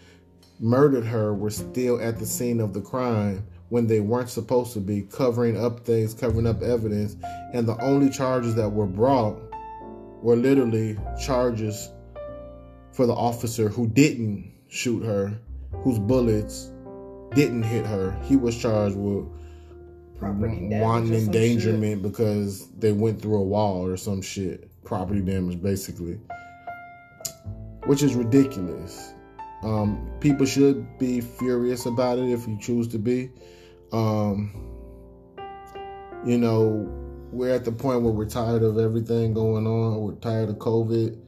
[0.60, 4.80] murdered her were still at the scene of the crime when they weren't supposed to
[4.80, 7.16] be, covering up things, covering up evidence.
[7.54, 9.40] And the only charges that were brought
[10.24, 11.92] were literally charges
[12.94, 15.38] for the officer who didn't shoot her,
[15.84, 16.72] whose bullets
[17.36, 18.18] didn't hit her.
[18.24, 19.28] He was charged with
[20.20, 24.70] Property damage wanton or some endangerment because they went through a wall or some shit.
[24.84, 26.20] Property damage, basically.
[27.86, 29.14] Which is ridiculous.
[29.64, 33.32] Um, people should be furious about it if you choose to be.
[33.92, 34.52] Um,
[36.26, 36.88] you know,
[37.32, 40.02] we're at the point where we're tired of everything going on.
[40.02, 41.20] We're tired of COVID.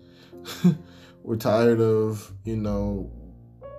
[1.23, 3.11] we're tired of, you know,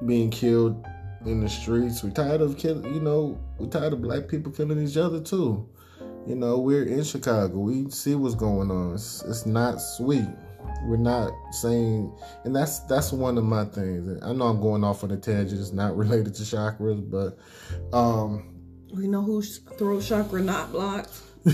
[0.06, 0.86] being killed
[1.26, 2.02] in the streets.
[2.02, 5.68] We're tired of killing, you know, we're tired of black people killing each other too.
[6.26, 7.58] You know, we're in Chicago.
[7.58, 8.94] We see what's going on.
[8.94, 10.28] It's, it's not sweet.
[10.84, 12.12] We're not saying,
[12.44, 14.22] and that's that's one of my things.
[14.22, 15.60] I know I'm going off on a tangent.
[15.60, 17.38] It's not related to chakras, but
[17.96, 18.54] um,
[18.94, 21.12] We know whose throat chakra not blocked.
[21.46, 21.50] I,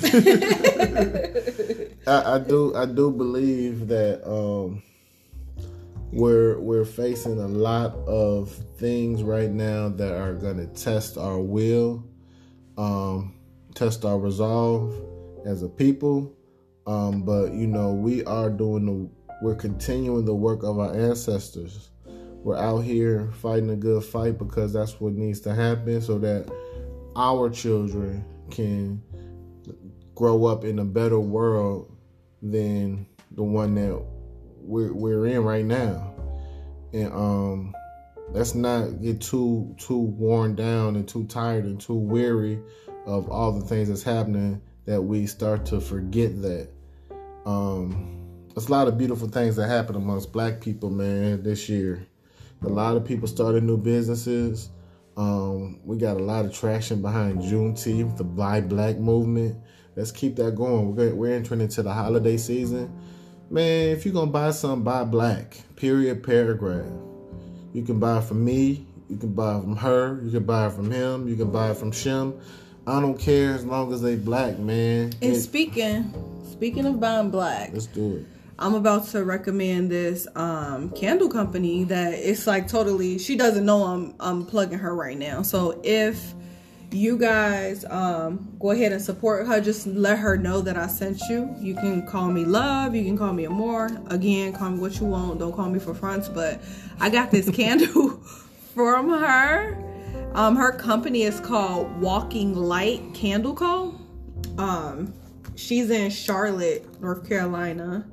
[2.07, 4.83] I do I do believe that um,
[6.13, 12.05] we're we're facing a lot of things right now that are gonna test our will,
[12.79, 13.35] um,
[13.75, 14.95] test our resolve
[15.45, 16.33] as a people.
[16.87, 19.11] Um, but you know, we are doing the
[19.43, 21.91] we're continuing the work of our ancestors.
[22.43, 26.51] We're out here fighting a good fight because that's what needs to happen so that
[27.17, 29.03] our children can
[30.15, 31.93] grow up in a better world
[32.41, 34.07] than the one that
[34.67, 36.15] we're, we're in right now.
[36.93, 37.75] And um
[38.31, 42.61] let's not get too too worn down and too tired and too weary
[43.07, 46.69] of all the things that's happening that we start to forget that.
[47.45, 48.17] Um
[48.55, 52.07] there's a lot of beautiful things that happen amongst black people, man, this year.
[52.63, 54.71] A lot of people started new businesses.
[55.19, 59.59] Um, we got a lot of traction behind Juneteenth, the Buy Black movement.
[59.95, 60.97] Let's keep that going.
[60.97, 62.91] We're, we're entering into the holiday season.
[63.49, 65.57] Man, if you're to buy something, buy black.
[65.77, 66.91] Period, paragraph.
[67.73, 68.87] You can buy from me.
[69.09, 70.21] You can buy from her.
[70.25, 71.29] You can buy from him.
[71.29, 72.35] You can buy from Shem.
[72.89, 75.13] I don't care as long as they black, man.
[75.23, 76.13] And It- speaking,
[76.51, 78.27] speaking of buying black, let's do it.
[78.59, 83.19] I'm about to recommend this um, candle company that it's like totally.
[83.19, 85.43] She doesn't know I'm I'm plugging her right now.
[85.43, 86.35] So if
[86.91, 91.21] you guys um, go ahead and support her, just let her know that I sent
[91.29, 91.55] you.
[91.59, 92.95] You can call me love.
[92.95, 93.91] You can call me amor.
[94.09, 95.39] Again, call me what you want.
[95.39, 96.29] Don't call me for fronts.
[96.29, 96.61] But
[97.01, 98.11] I got this candle
[98.75, 99.83] from her.
[100.35, 103.99] Um, her company is called Walking Light Candle Co.
[104.59, 105.13] Um,
[105.55, 108.07] she's in Charlotte, North Carolina.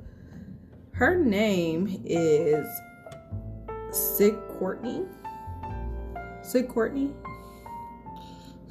[0.92, 2.66] Her name is
[3.90, 5.04] Sig Courtney.
[6.42, 7.12] Sig Courtney?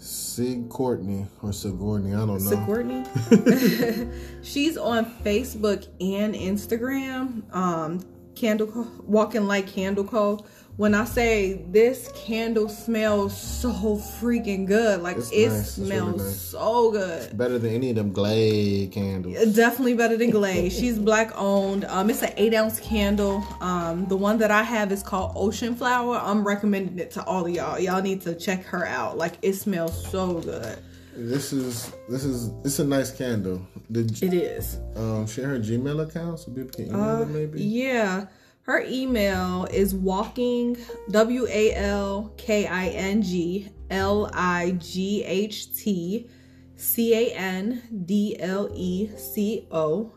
[0.03, 2.49] Sig Courtney or Sigourney, I don't know.
[2.49, 3.05] Sig Courtney?
[4.43, 7.53] She's on Facebook and Instagram.
[7.55, 8.01] Um,
[8.35, 10.45] Candle Co- Walking Light Candle Co.
[10.75, 13.71] When I say this candle smells so
[14.19, 15.59] freaking good, like It's it nice.
[15.59, 16.35] It's really smells nice.
[16.41, 17.37] so good.
[17.37, 19.53] Better than any of them Glade candles.
[19.55, 20.75] Definitely better than Glaze.
[20.75, 21.85] She's black owned.
[21.85, 23.43] Um, it's an eight ounce candle.
[23.61, 26.17] Um, the one that I have is called Ocean Flower.
[26.17, 27.77] I'm recommending it to all of y'all.
[27.79, 29.15] Y'all need to check her out.
[29.15, 30.79] Like it smells so good.
[31.15, 33.61] This is this is it's a nice candle.
[33.91, 34.79] Did It is.
[34.95, 37.61] um share her Gmail account so people can email it maybe?
[37.63, 38.25] Yeah.
[38.63, 40.77] Her email is walking
[41.11, 46.29] W A L K I N G L I G H T
[46.77, 50.13] C A N D L E C O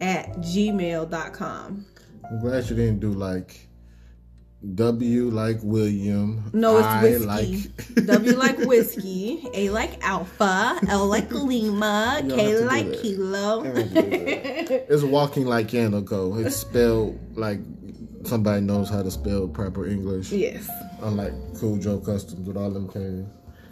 [0.00, 1.86] at gmail.com.
[2.30, 3.68] I'm glad you didn't do like
[4.74, 6.48] W like William.
[6.52, 7.26] No, it's I whiskey.
[7.26, 12.92] like w like whiskey, A like alpha, L like lima, K have to do like
[13.02, 13.64] kilo.
[13.64, 14.86] You don't have to do that.
[14.88, 16.44] It's walking like Yanako.
[16.46, 17.58] It's spelled like
[18.24, 20.30] somebody knows how to spell proper English.
[20.30, 20.68] yes.
[21.02, 22.86] Unlike Kool Joe Kustoms with all them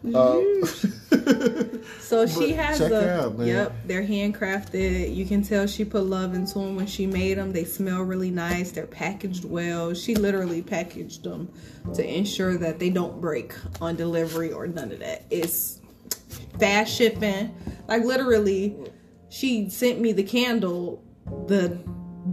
[0.03, 0.84] K's.
[1.12, 1.66] Uh,
[2.01, 5.14] So she has a out, yep, they're handcrafted.
[5.14, 7.53] You can tell she put love into them when she made them.
[7.53, 8.72] They smell really nice.
[8.72, 9.94] They're packaged well.
[9.94, 11.53] She literally packaged them
[11.94, 15.24] to ensure that they don't break on delivery or none of that.
[15.30, 15.80] It's
[16.59, 17.55] fast shipping.
[17.86, 18.76] Like literally,
[19.28, 21.05] she sent me the candle
[21.46, 21.78] the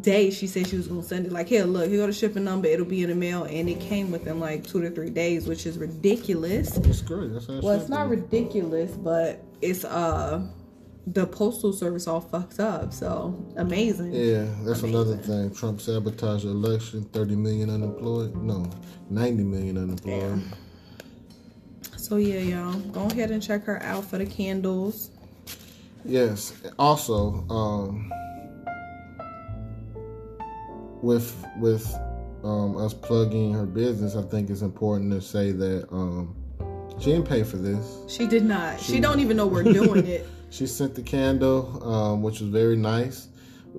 [0.01, 1.31] day she said she was gonna send it.
[1.31, 2.67] Like, here, look, here go the shipping number.
[2.67, 5.65] It'll be in the mail, and it came within like two to three days, which
[5.65, 6.77] is ridiculous.
[6.77, 7.33] it's great.
[7.33, 10.47] That's Well, it's not ridiculous, but it's uh
[11.13, 12.93] the postal service all fucked up.
[12.93, 14.13] So amazing.
[14.13, 15.53] Yeah, that's another thing.
[15.53, 17.03] Trump sabotaged the election.
[17.05, 18.35] Thirty million unemployed.
[18.35, 18.69] No,
[19.09, 20.43] ninety million unemployed.
[21.95, 25.11] So yeah, y'all, go ahead and check her out for the candles.
[26.05, 26.53] Yes.
[26.79, 28.11] Also, um,
[31.01, 31.93] with with
[32.43, 36.35] um, us plugging her business, I think it's important to say that um,
[36.99, 37.99] she didn't pay for this.
[38.07, 38.79] She did not.
[38.79, 40.27] She, don't even know we're doing it.
[40.49, 43.27] She sent the candle, um, which was very nice.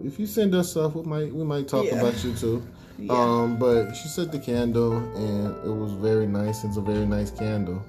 [0.04, 1.94] If you send us stuff, we might we might talk Yeah.
[2.00, 2.62] about you too.
[2.98, 3.12] Yeah.
[3.12, 6.64] Um, but she sent the candle, and it was very nice.
[6.64, 7.80] It's a very nice candle.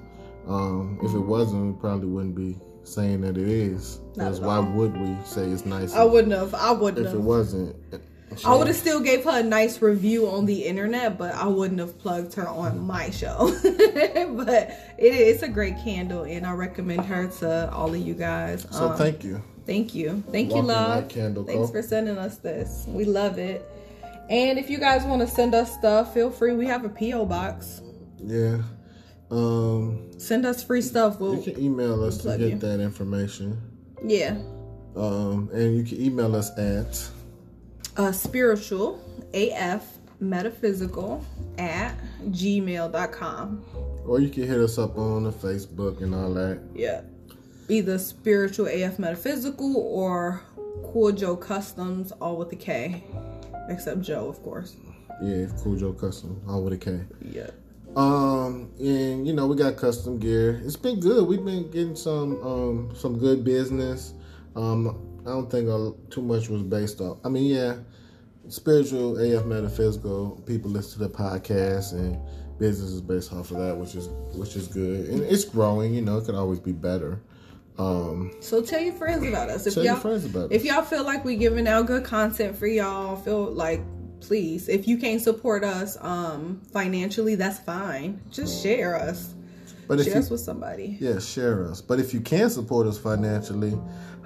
[0.48, 4.00] Um, if it wasn't, we probably wouldn't be saying that it is.
[4.14, 5.94] Because why would we say it's nice?
[5.96, 6.54] I wouldn't have.
[6.54, 7.76] I wouldn't if it wasn't.
[8.46, 11.80] I would have still gave her a nice review on the internet, but I wouldn't
[11.80, 13.52] have plugged her on my show.
[13.64, 18.66] but it is a great candle, and I recommend her to all of you guys.
[18.72, 19.42] So Um, thank you.
[19.66, 20.24] Thank you.
[20.32, 21.10] Thank you, love.
[21.10, 22.86] Candle Thanks for sending us this.
[22.88, 23.68] We love it.
[24.30, 26.54] And if you guys want to send us stuff, feel free.
[26.54, 27.26] We have a P.O.
[27.26, 27.82] box.
[28.18, 28.62] Yeah.
[29.32, 31.20] Um, Send us free stuff.
[31.20, 32.58] We'll, can email us to get you.
[32.58, 33.60] that information.
[34.04, 34.38] yeah.
[34.96, 37.08] Um, and you can email us at
[38.00, 38.98] Uh, spiritual
[39.34, 41.22] AF metaphysical
[41.58, 41.94] at
[42.30, 43.62] gmail.com.
[44.06, 46.62] or you can hit us up on the Facebook and all that.
[46.74, 47.02] Yeah.
[47.68, 50.42] Either spiritual AF metaphysical or
[50.86, 53.04] Kool Joe Kustoms, all with a K.
[53.68, 54.78] Except Joe, of course.
[55.22, 57.02] Yeah, Kool Joe Kustom, all with a K.
[57.22, 57.50] Yeah.
[57.98, 60.62] Um, and you know we got custom gear.
[60.64, 61.28] It's been good.
[61.28, 64.14] We've been getting some um some good business.
[64.56, 65.68] Um, I don't think
[66.10, 67.18] too much was based off.
[67.24, 67.78] I mean, yeah,
[68.48, 72.18] spiritual AF metaphysical people listen to the podcast and
[72.58, 75.94] business is based off of that, which is which is good and it's growing.
[75.94, 77.22] You know, it could always be better.
[77.78, 79.66] Um, So tell your friends about us.
[79.66, 80.68] If tell y'all your friends about if it.
[80.68, 83.82] y'all feel like we're giving out good content for y'all, feel like
[84.20, 88.20] please, if you can't support us um financially, that's fine.
[88.32, 89.34] Just share us.
[89.88, 90.98] But if Share you us with somebody.
[91.00, 91.82] yeah, share us.
[91.82, 93.76] But if you can support us financially,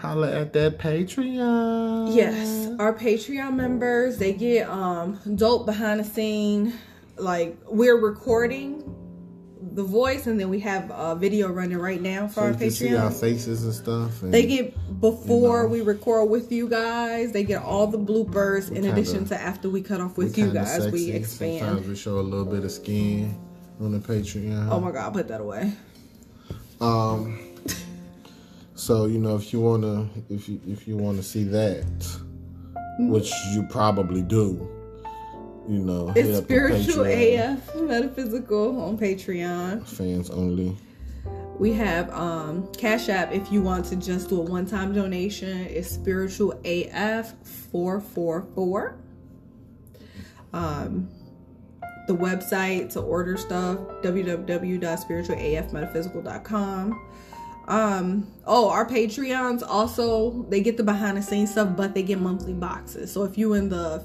[0.04, 2.14] holla at that Patreon.
[2.16, 6.74] Yes, our Patreon members they get um dope behind the scene.
[7.18, 8.84] Like we're recording
[9.76, 12.70] the voice, and then we have a video running right now for So our can
[12.70, 14.22] see our faces and stuff.
[14.22, 15.70] And They get before You know.
[15.74, 17.32] we record with you guys.
[17.32, 20.52] They get all the bloopers in kinda- addition to after we cut off with you
[20.52, 20.92] guys.
[20.92, 21.60] We expand.
[21.66, 23.36] Sometimes we show a little bit of skin
[23.80, 24.68] on the Patreon.
[24.70, 25.72] Oh my god, put that away.
[26.82, 27.40] Um.
[28.76, 32.20] So you know, if you wanna, if you if you wanna see that,
[33.00, 34.70] which you probably do,
[35.68, 39.88] you know, It's spiritual AF metaphysical on Patreon.
[39.88, 40.76] Fans only.
[41.60, 45.60] We have um Cash App if you want to just do a one-time donation.
[45.68, 47.34] It's spiritual AF
[47.72, 48.96] 444.
[50.52, 51.10] Um
[52.08, 57.02] the website to order stuff www.spiritualafmetaphysical.com.
[57.68, 62.20] Um oh, our Patreons also they get the behind the scenes stuff, but they get
[62.20, 63.12] monthly boxes.
[63.12, 64.04] So if you in the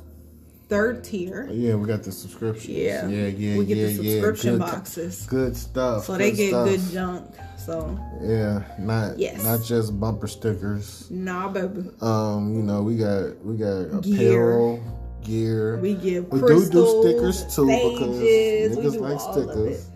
[0.69, 2.69] third tier, Yeah, we got the subscriptions.
[2.77, 4.13] yeah, yeah, yeah, we get yeah, the yeah.
[4.13, 5.27] subscription Good boxes.
[5.27, 6.05] Good stuff.
[6.05, 6.69] So they get stuff.
[6.69, 7.35] good junk.
[7.57, 9.43] So Yeah, not Yes.
[9.43, 11.07] not just bumper stickers.
[11.11, 11.91] nah, baby.
[12.01, 14.15] Um, you know, we got we got Gear.
[14.53, 14.81] apparel,
[15.25, 15.79] gear.
[15.79, 19.87] We give We do crystals, do stickers too stages, because we niggas do like stickers.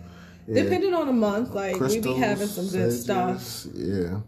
[0.47, 0.63] Yeah.
[0.63, 3.65] Depending on the month, like we be having some good stuff.
[3.73, 4.19] Yeah,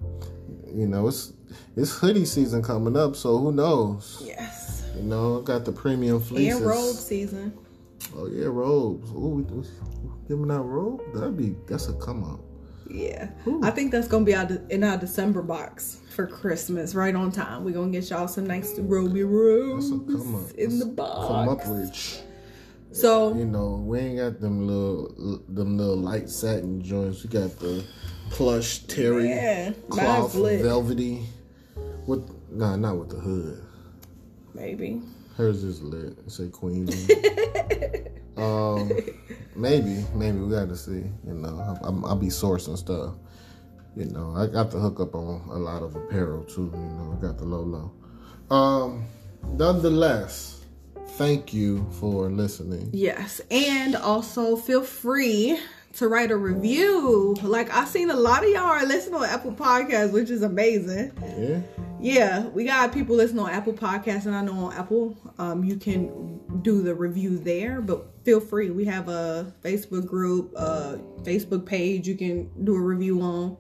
[0.73, 1.33] you know it's
[1.75, 4.21] it's hoodie season coming up, so who knows?
[4.25, 6.57] Yes, You know, got the premium fleeces.
[6.57, 7.53] and robe season.
[8.15, 9.09] Oh yeah, robes.
[9.11, 9.67] Ooh, we,
[10.27, 11.01] giving out robe?
[11.13, 12.39] That'd be that's a come up.
[12.89, 13.29] Yeah,
[13.63, 17.65] I think that's gonna be out in our December box for Christmas, right on time.
[17.65, 20.51] We're gonna get y'all some nice Ruby Rose That's a come up.
[20.51, 21.65] in the Come box.
[21.67, 22.19] up rich.
[22.95, 27.23] So You know, we ain't got them little them little light satin joints.
[27.23, 27.83] We got the
[28.29, 31.25] plush terry Yeah, cloth velvety.
[32.07, 33.61] With nah, not with the hood.
[34.53, 35.01] maybe
[35.35, 36.17] Hers is lit.
[36.25, 36.87] It say Queen.
[38.37, 38.89] um,
[39.57, 41.03] maybe, maybe we got to see.
[41.27, 43.15] You know, I, I'm, I'll be sourcing stuff.
[43.97, 46.71] You know, I got the hook up on a lot of apparel too.
[46.73, 48.55] You know, I got the low low.
[48.55, 49.05] Um,
[49.43, 50.54] nonetheless,
[51.17, 52.89] thank you for listening.
[52.93, 55.57] yes, and also feel free
[55.93, 57.35] to write a review.
[57.41, 61.11] Like I've seen a lot of y'all are listening on Apple Podcasts, which is amazing.
[61.37, 61.59] Yeah.
[62.01, 65.77] Yeah, we got people listening on Apple Podcasts, and I know on Apple, um, you
[65.77, 67.81] can do the review there.
[67.81, 68.69] But feel free.
[68.69, 72.07] We have a Facebook group, a Facebook page.
[72.07, 73.57] You can do a review on.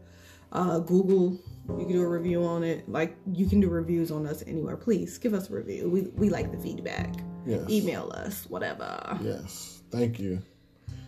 [0.51, 1.39] Uh, Google,
[1.69, 2.87] you can do a review on it.
[2.87, 4.75] Like you can do reviews on us anywhere.
[4.77, 5.89] Please give us a review.
[5.89, 7.15] We we like the feedback.
[7.45, 7.69] Yes.
[7.69, 9.19] Email us, whatever.
[9.21, 9.81] Yes.
[9.91, 10.41] Thank you.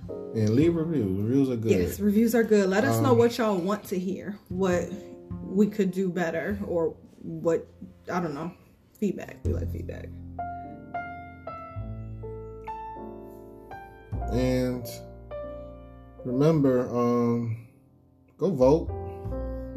[0.09, 1.19] And leave reviews.
[1.19, 1.71] Reviews are good.
[1.71, 2.69] Yes, reviews are good.
[2.69, 4.89] Let us know Um, what y'all want to hear, what
[5.43, 7.67] we could do better, or what
[8.11, 8.51] I don't know.
[8.99, 9.37] Feedback.
[9.43, 10.07] We like feedback.
[14.31, 14.85] And
[16.25, 17.67] remember, um,
[18.37, 18.89] go vote.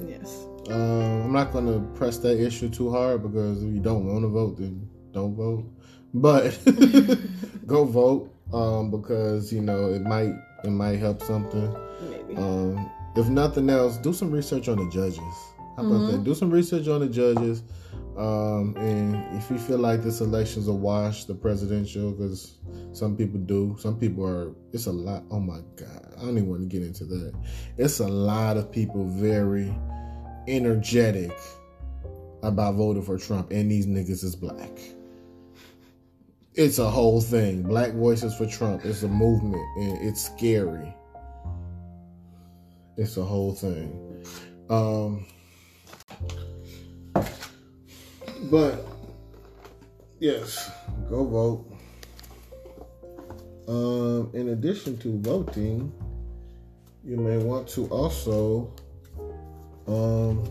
[0.06, 0.46] Yes.
[0.70, 4.28] Um, I'm not gonna press that issue too hard because if you don't want to
[4.28, 5.64] vote, then don't vote.
[6.12, 6.58] But
[7.66, 10.34] go vote um, because you know it might
[10.64, 11.74] it might help something.
[12.10, 12.36] Maybe.
[12.36, 15.20] Um, if nothing else, do some research on the judges.
[15.76, 16.24] How about that?
[16.24, 17.62] Do some research on the judges.
[18.16, 22.58] Um, and if you feel like this election's a wash, the presidential, because
[22.92, 24.54] some people do, some people are.
[24.72, 25.24] It's a lot.
[25.30, 27.32] Oh my God, I don't even want to get into that.
[27.78, 29.74] It's a lot of people very
[30.48, 31.32] energetic
[32.42, 34.70] about voting for Trump, and these niggas is black.
[36.60, 37.62] It's a whole thing.
[37.62, 38.84] Black voices for Trump.
[38.84, 40.94] It's a movement, and it's scary.
[42.98, 44.26] It's a whole thing.
[44.68, 45.26] Um,
[48.50, 48.86] but
[50.18, 50.70] yes,
[51.08, 51.72] go vote.
[53.66, 55.90] Um, in addition to voting,
[57.02, 58.74] you may want to also
[59.86, 60.44] um,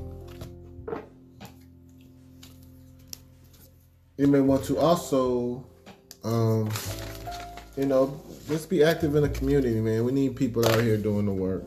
[4.18, 5.69] you may want to also
[6.24, 6.70] um,
[7.78, 11.26] you know just be active in the community man we need people out here doing
[11.26, 11.64] the work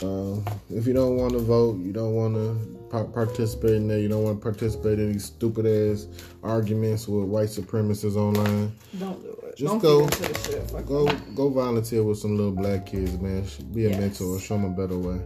[0.00, 3.98] so, um, if you don't want to vote you don't want to participate in there
[3.98, 6.06] you don't want to participate in these stupid ass
[6.42, 9.56] arguments with white supremacists online Don't do it.
[9.56, 10.86] Just Don't go- feed the shit.
[10.86, 13.98] Go go volunteer with some little black kids man be a Yes.
[14.00, 15.20] mentor show them a better way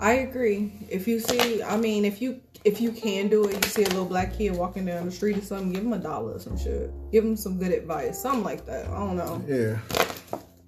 [0.00, 0.72] I agree.
[0.88, 3.88] If you see, I mean, if you if you can do it, you see a
[3.88, 6.58] little black kid walking down the street or something, give him a dollar or some
[6.58, 6.90] shit.
[7.12, 8.86] Give him some good advice, something like that.
[8.86, 9.42] I don't know.
[9.46, 9.78] yeah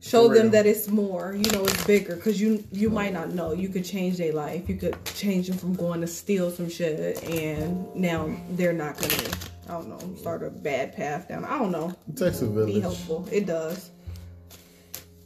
[0.03, 1.35] Show them that it's more.
[1.35, 3.53] You know, it's bigger because you you might not know.
[3.53, 4.67] You could change their life.
[4.67, 9.29] You could change them from going to steal some shit, and now they're not gonna.
[9.69, 10.17] I don't know.
[10.17, 11.45] Start a bad path down.
[11.45, 11.95] I don't know.
[12.09, 13.29] it takes a Be helpful.
[13.31, 13.91] It does.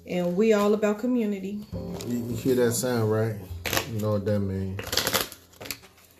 [0.06, 1.64] And we all about community.
[2.06, 3.36] You, you hear that sound, right?
[3.94, 4.80] You know what that means.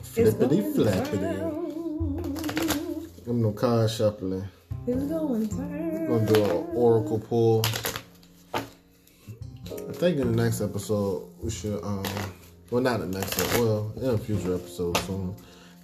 [0.01, 1.35] Flippity flappity.
[3.27, 4.45] I'm no card shuffling.
[4.87, 6.07] It's going down.
[6.07, 7.67] Gonna do an oracle pull.
[8.55, 12.05] I think in the next episode we should um
[12.71, 15.35] well not the next episode, well in a future episode soon.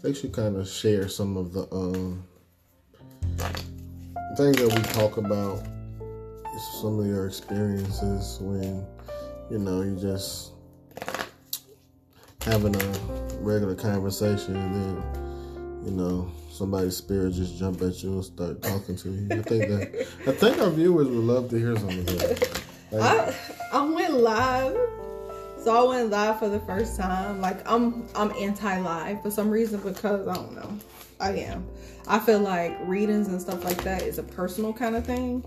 [0.05, 2.22] They should kind of share some of the um
[4.36, 5.61] things that we talk about.
[6.80, 8.86] Some of your experiences when
[9.51, 10.53] you know you just
[12.45, 13.01] having a
[13.41, 18.97] regular conversation and then you know somebody's spirit just jump at you and start talking
[18.97, 19.28] to you.
[19.30, 22.62] I think that I think our viewers would love to hear some of that.
[22.93, 23.34] Like, I
[23.72, 24.76] I went live.
[25.62, 27.41] So I went live for the first time.
[27.41, 30.78] Like I'm I'm anti live for some reason because I don't know.
[31.20, 31.66] I am.
[32.07, 35.45] I feel like readings and stuff like that is a personal kind of thing.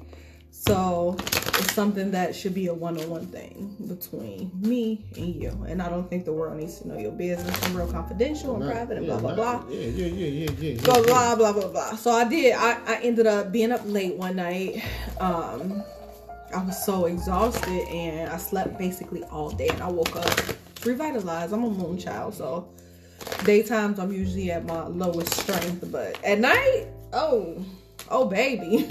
[0.52, 1.18] So
[1.56, 5.50] it's something that should be a one on one thing between me and you.
[5.68, 7.58] And I don't think the world needs to know your business.
[7.64, 10.28] I'm real confidential and not- private and yeah, blah blah not- blah Yeah, yeah, yeah,
[10.28, 10.82] yeah, yeah.
[10.82, 11.04] blah yeah.
[11.04, 11.96] blah blah blah blah.
[11.96, 12.54] So I did.
[12.56, 14.84] I, I ended up being up late one night.
[15.20, 15.84] Um,
[16.54, 19.68] I was so exhausted and I slept basically all day.
[19.70, 20.30] And I woke up
[20.86, 21.54] revitalized.
[21.54, 22.68] I'm a moon child, so
[23.46, 27.64] daytimes I'm usually at my lowest strength, but at night, oh,
[28.10, 28.78] oh baby,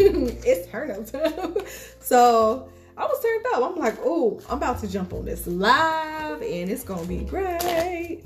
[0.47, 1.57] it's turn up time.
[2.01, 3.73] so I I was turned up.
[3.73, 8.23] I'm like, oh, I'm about to jump on this live and it's gonna be great.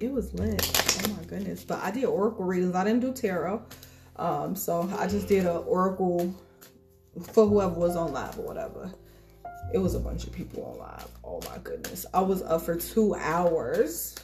[0.00, 1.04] It was lit.
[1.04, 1.64] Oh my goodness.
[1.64, 2.74] But I did oracle readings.
[2.74, 3.62] I didn't do tarot.
[4.16, 6.34] Um, so I just did an oracle
[7.32, 8.92] for whoever was on live or whatever.
[9.72, 11.08] It was a bunch of people on live.
[11.22, 12.04] Oh my goodness.
[12.12, 14.16] I was up for two hours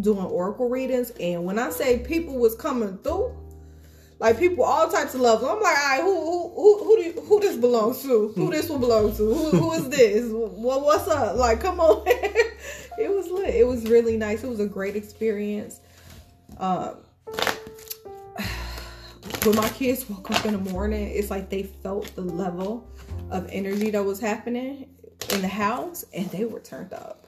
[0.00, 1.10] doing oracle readings.
[1.20, 3.36] And when I say people was coming through,
[4.18, 5.50] like people all types of levels.
[5.50, 8.28] I'm like, all right, who who who who, do you, who this belongs to?
[8.28, 9.34] Who this one belong to?
[9.34, 10.30] Who, who is this?
[10.30, 11.36] What what's up?
[11.36, 12.04] Like, come on.
[12.06, 13.54] it was lit.
[13.54, 14.44] It was really nice.
[14.44, 15.80] It was a great experience.
[16.58, 16.96] Um,
[19.42, 22.88] when my kids woke up in the morning, it's like they felt the level
[23.30, 24.88] of energy that was happening
[25.30, 27.23] in the house, and they were turned up.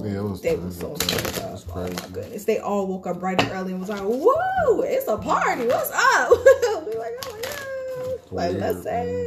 [0.00, 0.40] Yeah, it was.
[0.40, 1.60] They were so It up.
[1.74, 2.44] Oh my goodness.
[2.44, 5.66] They all woke up bright and early and was like, whoa, it's a party.
[5.66, 6.30] What's up?
[6.86, 8.32] we like, oh my god.
[8.32, 9.26] Like, let's say.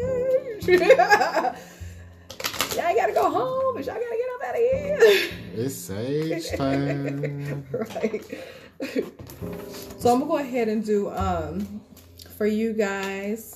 [2.75, 5.31] y'all gotta go home, but y'all gotta get up out of here.
[5.57, 7.65] It's sage time.
[7.71, 8.21] right.
[9.99, 11.79] so I'm gonna go ahead and do um
[12.37, 13.55] for you guys.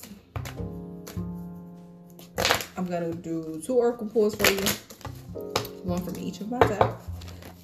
[2.78, 4.64] I'm gonna do two oracle pulls for you,
[5.84, 7.04] one from each of my decks,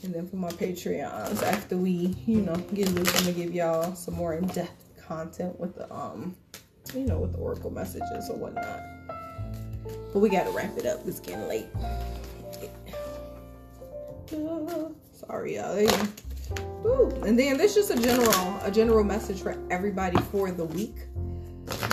[0.03, 1.43] and then for my Patreons.
[1.43, 5.75] After we, you know, get loose, I'm gonna give y'all some more in-depth content with
[5.75, 6.37] the um,
[6.95, 8.81] you know, with the oracle messages or whatnot.
[10.13, 11.07] But we gotta wrap it up.
[11.07, 11.67] It's getting late.
[14.33, 15.79] Uh, sorry, y'all.
[16.85, 17.11] Ooh.
[17.25, 20.95] And then this is just a general, a general message for everybody for the week.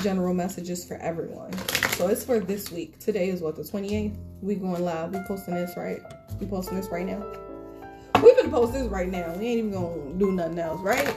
[0.02, 1.52] General messages for everyone.
[1.96, 3.00] So it's for this week.
[3.00, 4.18] Today is what the 28th.
[4.42, 5.14] We going live.
[5.14, 6.02] We posting this right.
[6.40, 7.24] We posting this right now.
[8.22, 9.34] We gonna post this right now.
[9.36, 11.14] We ain't even gonna do nothing else, right?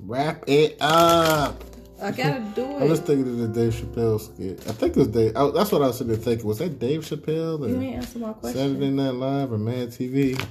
[0.00, 1.62] Wrap it up.
[2.00, 2.82] I gotta do it.
[2.82, 4.60] I was thinking of the Dave Chappelle skit.
[4.68, 5.36] I think it was Dave.
[5.36, 6.46] I, that's what I was sitting there thinking.
[6.46, 8.60] Was that Dave Chappelle You or ain't answer my question.
[8.60, 10.42] Saturday Night Live or Mad TV?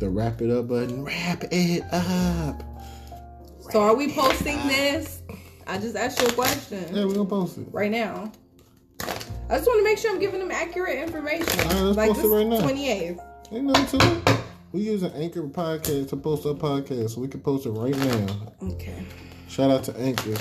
[0.00, 1.04] The wrap it up button.
[1.04, 2.62] Wrap it up.
[3.70, 5.22] So are we posting this?
[5.66, 7.68] I just asked you a question Yeah, we're gonna post it.
[7.70, 8.32] right now.
[9.50, 11.58] I just want to make sure I'm giving them accurate information.
[11.60, 12.60] All right, let's like post it right now.
[12.60, 13.24] 28th.
[13.50, 14.40] Ain't nothing to it.
[14.72, 17.96] We use an Anchor podcast to post our podcast, so we can post it right
[17.96, 18.26] now.
[18.62, 19.06] Okay.
[19.48, 20.36] Shout out to Anchor.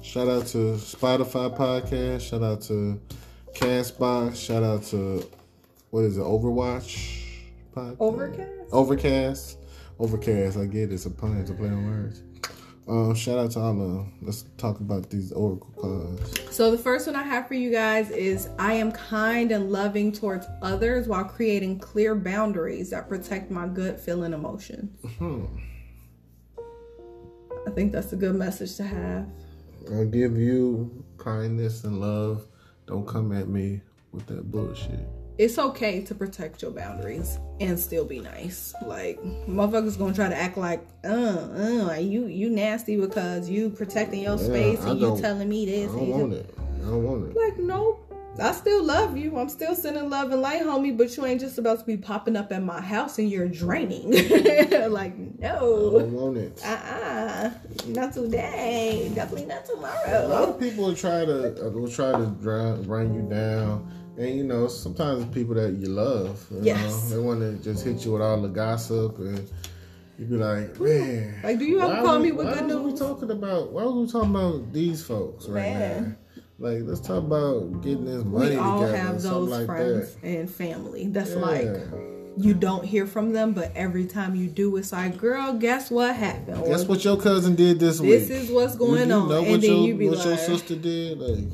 [0.00, 2.20] Shout out to Spotify podcast.
[2.20, 3.00] Shout out to
[3.54, 4.36] Castbox.
[4.36, 5.28] Shout out to
[5.90, 6.22] what is it?
[6.22, 7.24] Overwatch
[7.74, 7.96] podcast.
[7.98, 8.50] Overcast?
[8.72, 9.58] Overcast.
[9.98, 10.56] Overcast.
[10.56, 10.92] I get it.
[10.92, 11.36] It's a pun.
[11.38, 12.22] It's a play on words.
[12.88, 14.12] Um, shout out to all of them.
[14.22, 16.54] Let's talk about these Oracle cards.
[16.54, 20.10] So the first one I have for you guys is I am kind and loving
[20.10, 24.90] towards others while creating clear boundaries that protect my good feeling emotions.
[25.18, 25.44] Hmm.
[27.66, 29.28] I think that's a good message to have.
[29.92, 32.46] I'll give you kindness and love.
[32.86, 33.82] Don't come at me
[34.12, 35.06] with that bullshit.
[35.38, 38.74] It's okay to protect your boundaries and still be nice.
[38.84, 41.08] Like motherfuckers gonna try to act like, uh,
[41.90, 45.64] uh, you you nasty because you protecting your Yeah, space I and you telling me
[45.64, 45.92] this.
[45.92, 46.54] I don't want it.
[46.58, 47.36] I don't want it.
[47.36, 48.00] Like, no,
[48.40, 49.36] I still love you.
[49.36, 52.36] I'm still sending love and light, homie, but you ain't just about to be popping
[52.36, 54.10] up at my house and you're draining.
[54.90, 56.60] like, no, I don't want it.
[56.64, 57.50] Uh-uh.
[57.86, 59.10] Not today.
[59.14, 60.26] Definitely not tomorrow.
[60.26, 62.26] A lot of people will try to uh, will try to
[62.86, 67.10] run you down, and you know sometimes people that you love, you Yes.
[67.10, 69.48] know, they want to just hit you with all the gossip, and
[70.18, 72.82] you be like, man, Like, do you ever why call we- me with why good
[72.82, 73.72] was we talking about?
[73.72, 76.02] Why are we talking about these folks right Man.
[76.02, 76.40] now?
[76.60, 80.26] Like, let's talk about getting this money We all together, have those like friends that.
[80.28, 81.06] and family.
[81.06, 81.36] That's Yeah.
[81.36, 81.76] like
[82.36, 86.14] you don't hear from them, but every time you do, it's like, girl, guess what
[86.16, 86.64] happened?
[86.66, 88.28] Guess what your cousin did this, This week?
[88.28, 90.26] This is what's going you on, Know and what then your, you be like, what
[90.26, 91.18] your sister did?
[91.20, 91.44] Like,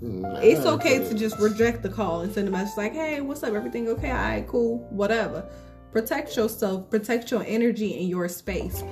[0.00, 3.42] nah, It's okay to just reject the call and send a message like, hey, what's
[3.42, 3.54] up?
[3.54, 4.10] Everything okay?
[4.10, 5.48] All right, cool, whatever.
[5.92, 8.84] Protect yourself, protect your energy and your space.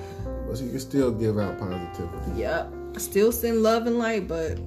[0.47, 2.39] But you can still give out positivity.
[2.41, 2.73] Yep.
[2.97, 4.59] Still send love and light, but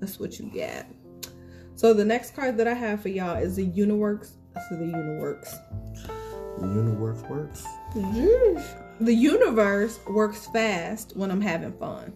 [0.00, 0.90] that's what you get.
[1.74, 4.32] So the next card that I have for y'all is the Uniworks.
[4.68, 5.54] So the Uniworks.
[6.58, 7.66] The universe works.
[9.00, 12.14] The universe works fast when I'm having fun.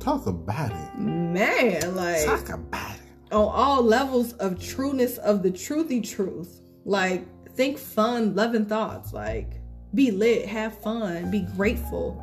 [0.00, 0.98] Talk about it.
[0.98, 3.32] Man, like Talk about it.
[3.34, 6.60] on all levels of trueness of the truthy truth.
[6.84, 7.24] Like,
[7.54, 9.12] think fun, loving thoughts.
[9.12, 9.60] Like,
[9.94, 12.22] be lit, have fun, be grateful.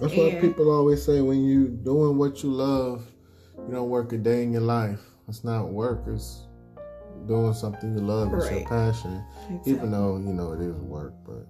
[0.00, 3.06] That's And- people always say when you doing what you love,
[3.68, 5.00] you don't work a day in your life.
[5.28, 6.04] It's not work.
[6.06, 6.46] It's
[7.26, 8.32] doing something you love.
[8.32, 8.66] It's your Right.
[8.66, 9.22] passion.
[9.50, 9.72] Exactly.
[9.74, 11.46] Even though you know it is work, but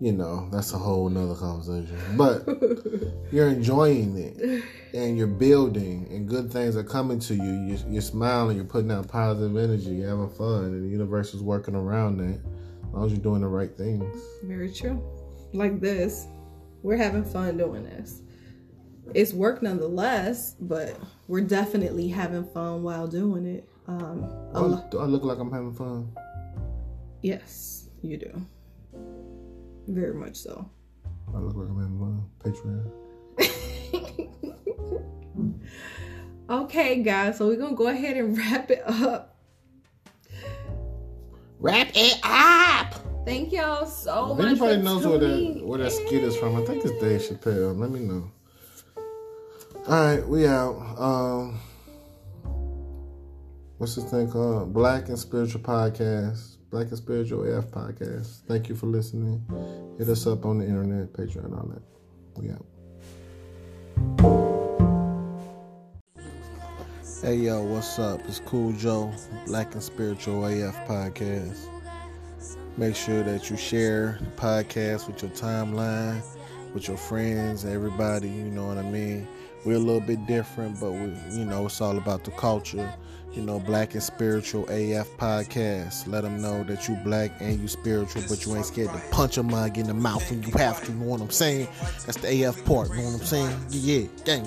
[0.00, 1.98] you know, that's a whole nother conversation.
[2.16, 2.46] But
[3.32, 7.52] you're enjoying it and you're building and good things are coming to you.
[7.66, 11.42] You're, you're smiling, you're putting out positive energy, you're having fun, and the universe is
[11.42, 12.40] working around that
[12.88, 14.22] as long as you're doing the right things.
[14.44, 15.02] Very true.
[15.52, 16.26] Like this,
[16.82, 18.22] we're having fun doing this.
[19.14, 23.68] It's work nonetheless, but we're definitely having fun while doing it.
[23.86, 24.22] Um,
[24.90, 26.12] do I look like I'm having fun?
[27.22, 28.46] yes, you do.
[29.86, 30.70] Very much so.
[31.34, 32.24] I look like I'm having fun.
[32.44, 32.90] Patreon.
[36.48, 39.36] Okay, guys, so we're gonna go ahead and wrap it up.
[41.58, 42.94] Wrap it up!
[43.24, 44.46] Thank y'all so if much.
[44.46, 47.76] anybody for knows where that where that skit is from, I think it's Dave Chappelle.
[47.76, 48.30] Let me know.
[49.88, 50.76] All right, we out.
[50.96, 51.58] Um,
[53.78, 54.72] what's this thing called?
[54.72, 56.55] Black and Spiritual Podcast.
[56.76, 58.40] Black and Spiritual AF Podcast.
[58.46, 59.42] Thank you for listening.
[59.96, 61.82] Hit us up on the internet, Patreon, all that.
[62.36, 62.66] We out.
[67.22, 68.20] Hey yo, what's up?
[68.28, 69.10] It's Cool Joe,
[69.46, 71.60] Black and Spiritual AF Podcast.
[72.76, 76.22] Make sure that you share the podcast with your timeline,
[76.74, 79.26] with your friends, everybody, you know what I mean?
[79.64, 82.92] We're a little bit different, but we you know, it's all about the culture.
[83.36, 86.08] You know, Black and Spiritual AF Podcast.
[86.08, 89.36] Let them know that you black and you spiritual, but you ain't scared to punch
[89.36, 91.68] a mug in the mouth when you have to, you know what I'm saying?
[92.06, 93.60] That's the AF part, you know what I'm saying?
[93.70, 94.46] Yeah, gang.